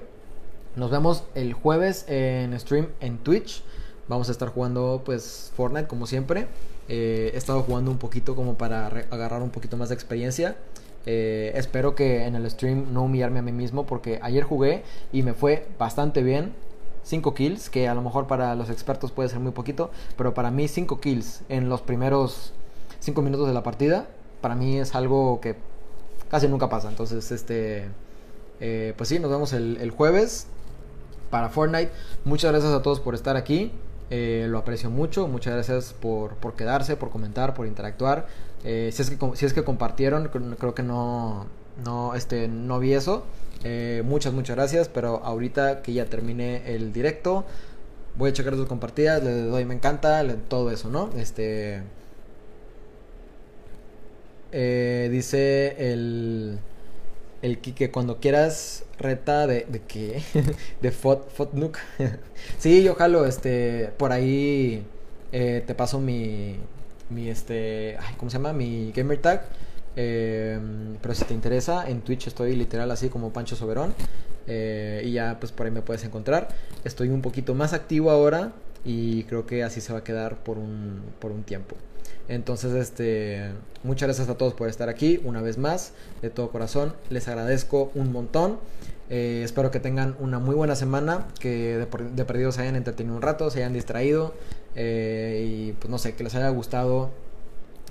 [0.75, 3.63] Nos vemos el jueves en stream en Twitch.
[4.07, 6.47] Vamos a estar jugando pues Fortnite como siempre.
[6.87, 10.55] Eh, he estado jugando un poquito como para agarrar un poquito más de experiencia.
[11.05, 15.23] Eh, espero que en el stream no humillarme a mí mismo porque ayer jugué y
[15.23, 16.53] me fue bastante bien.
[17.08, 20.51] 5 kills, que a lo mejor para los expertos puede ser muy poquito, pero para
[20.51, 22.51] mí 5 kills en los primeros
[22.99, 24.08] 5 minutos de la partida,
[24.41, 25.55] para mí es algo que
[26.30, 26.89] casi nunca pasa.
[26.89, 27.86] Entonces, este,
[28.60, 30.47] eh, pues sí, nos vemos el, jueves.
[31.30, 31.91] para Fortnite.
[32.26, 33.72] Muchas gracias a todos por estar aquí.
[34.10, 35.28] Eh, lo aprecio mucho.
[35.28, 38.28] Muchas gracias por, por quedarse, por comentar, por interactuar.
[38.66, 41.47] Eh, si, es que, si es que compartieron, creo que no,
[41.84, 43.25] no, este, no vi eso.
[43.63, 44.89] Eh, muchas, muchas gracias.
[44.89, 47.45] Pero ahorita que ya terminé el directo,
[48.15, 49.23] voy a checar sus compartidas.
[49.23, 51.09] Le doy me encanta, todo eso, ¿no?
[51.17, 51.84] Este.
[54.51, 56.59] dice el
[57.41, 60.21] el que cuando quieras reta de, de qué
[60.82, 61.78] de Fot, Fotnuk
[62.57, 64.84] sí yo jalo este por ahí
[65.32, 66.57] eh, te paso mi
[67.09, 69.45] mi este cómo se llama mi gamer tag
[69.99, 70.59] eh,
[71.01, 73.95] pero si te interesa en Twitch estoy literal así como Pancho Soberón
[74.45, 76.47] eh, y ya pues por ahí me puedes encontrar
[76.83, 78.53] estoy un poquito más activo ahora
[78.85, 81.75] y creo que así se va a quedar por un por un tiempo
[82.29, 83.51] entonces, este,
[83.83, 86.93] muchas gracias a todos por estar aquí una vez más, de todo corazón.
[87.09, 88.59] Les agradezco un montón.
[89.09, 93.21] Eh, espero que tengan una muy buena semana, que de, perdido se hayan entretenido un
[93.21, 94.33] rato, se hayan distraído
[94.75, 97.09] y pues no sé, que les haya gustado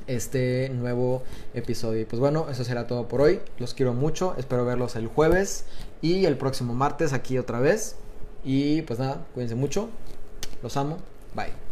[0.06, 1.22] este nuevo
[1.54, 2.00] episodio.
[2.00, 3.40] Y pues bueno, eso será todo por hoy.
[3.58, 5.64] Los quiero mucho, espero verlos el jueves
[6.02, 7.96] y el próximo martes aquí otra vez.
[8.44, 9.88] Y pues nada, cuídense mucho.
[10.62, 10.98] Los amo.
[11.34, 11.65] Bye.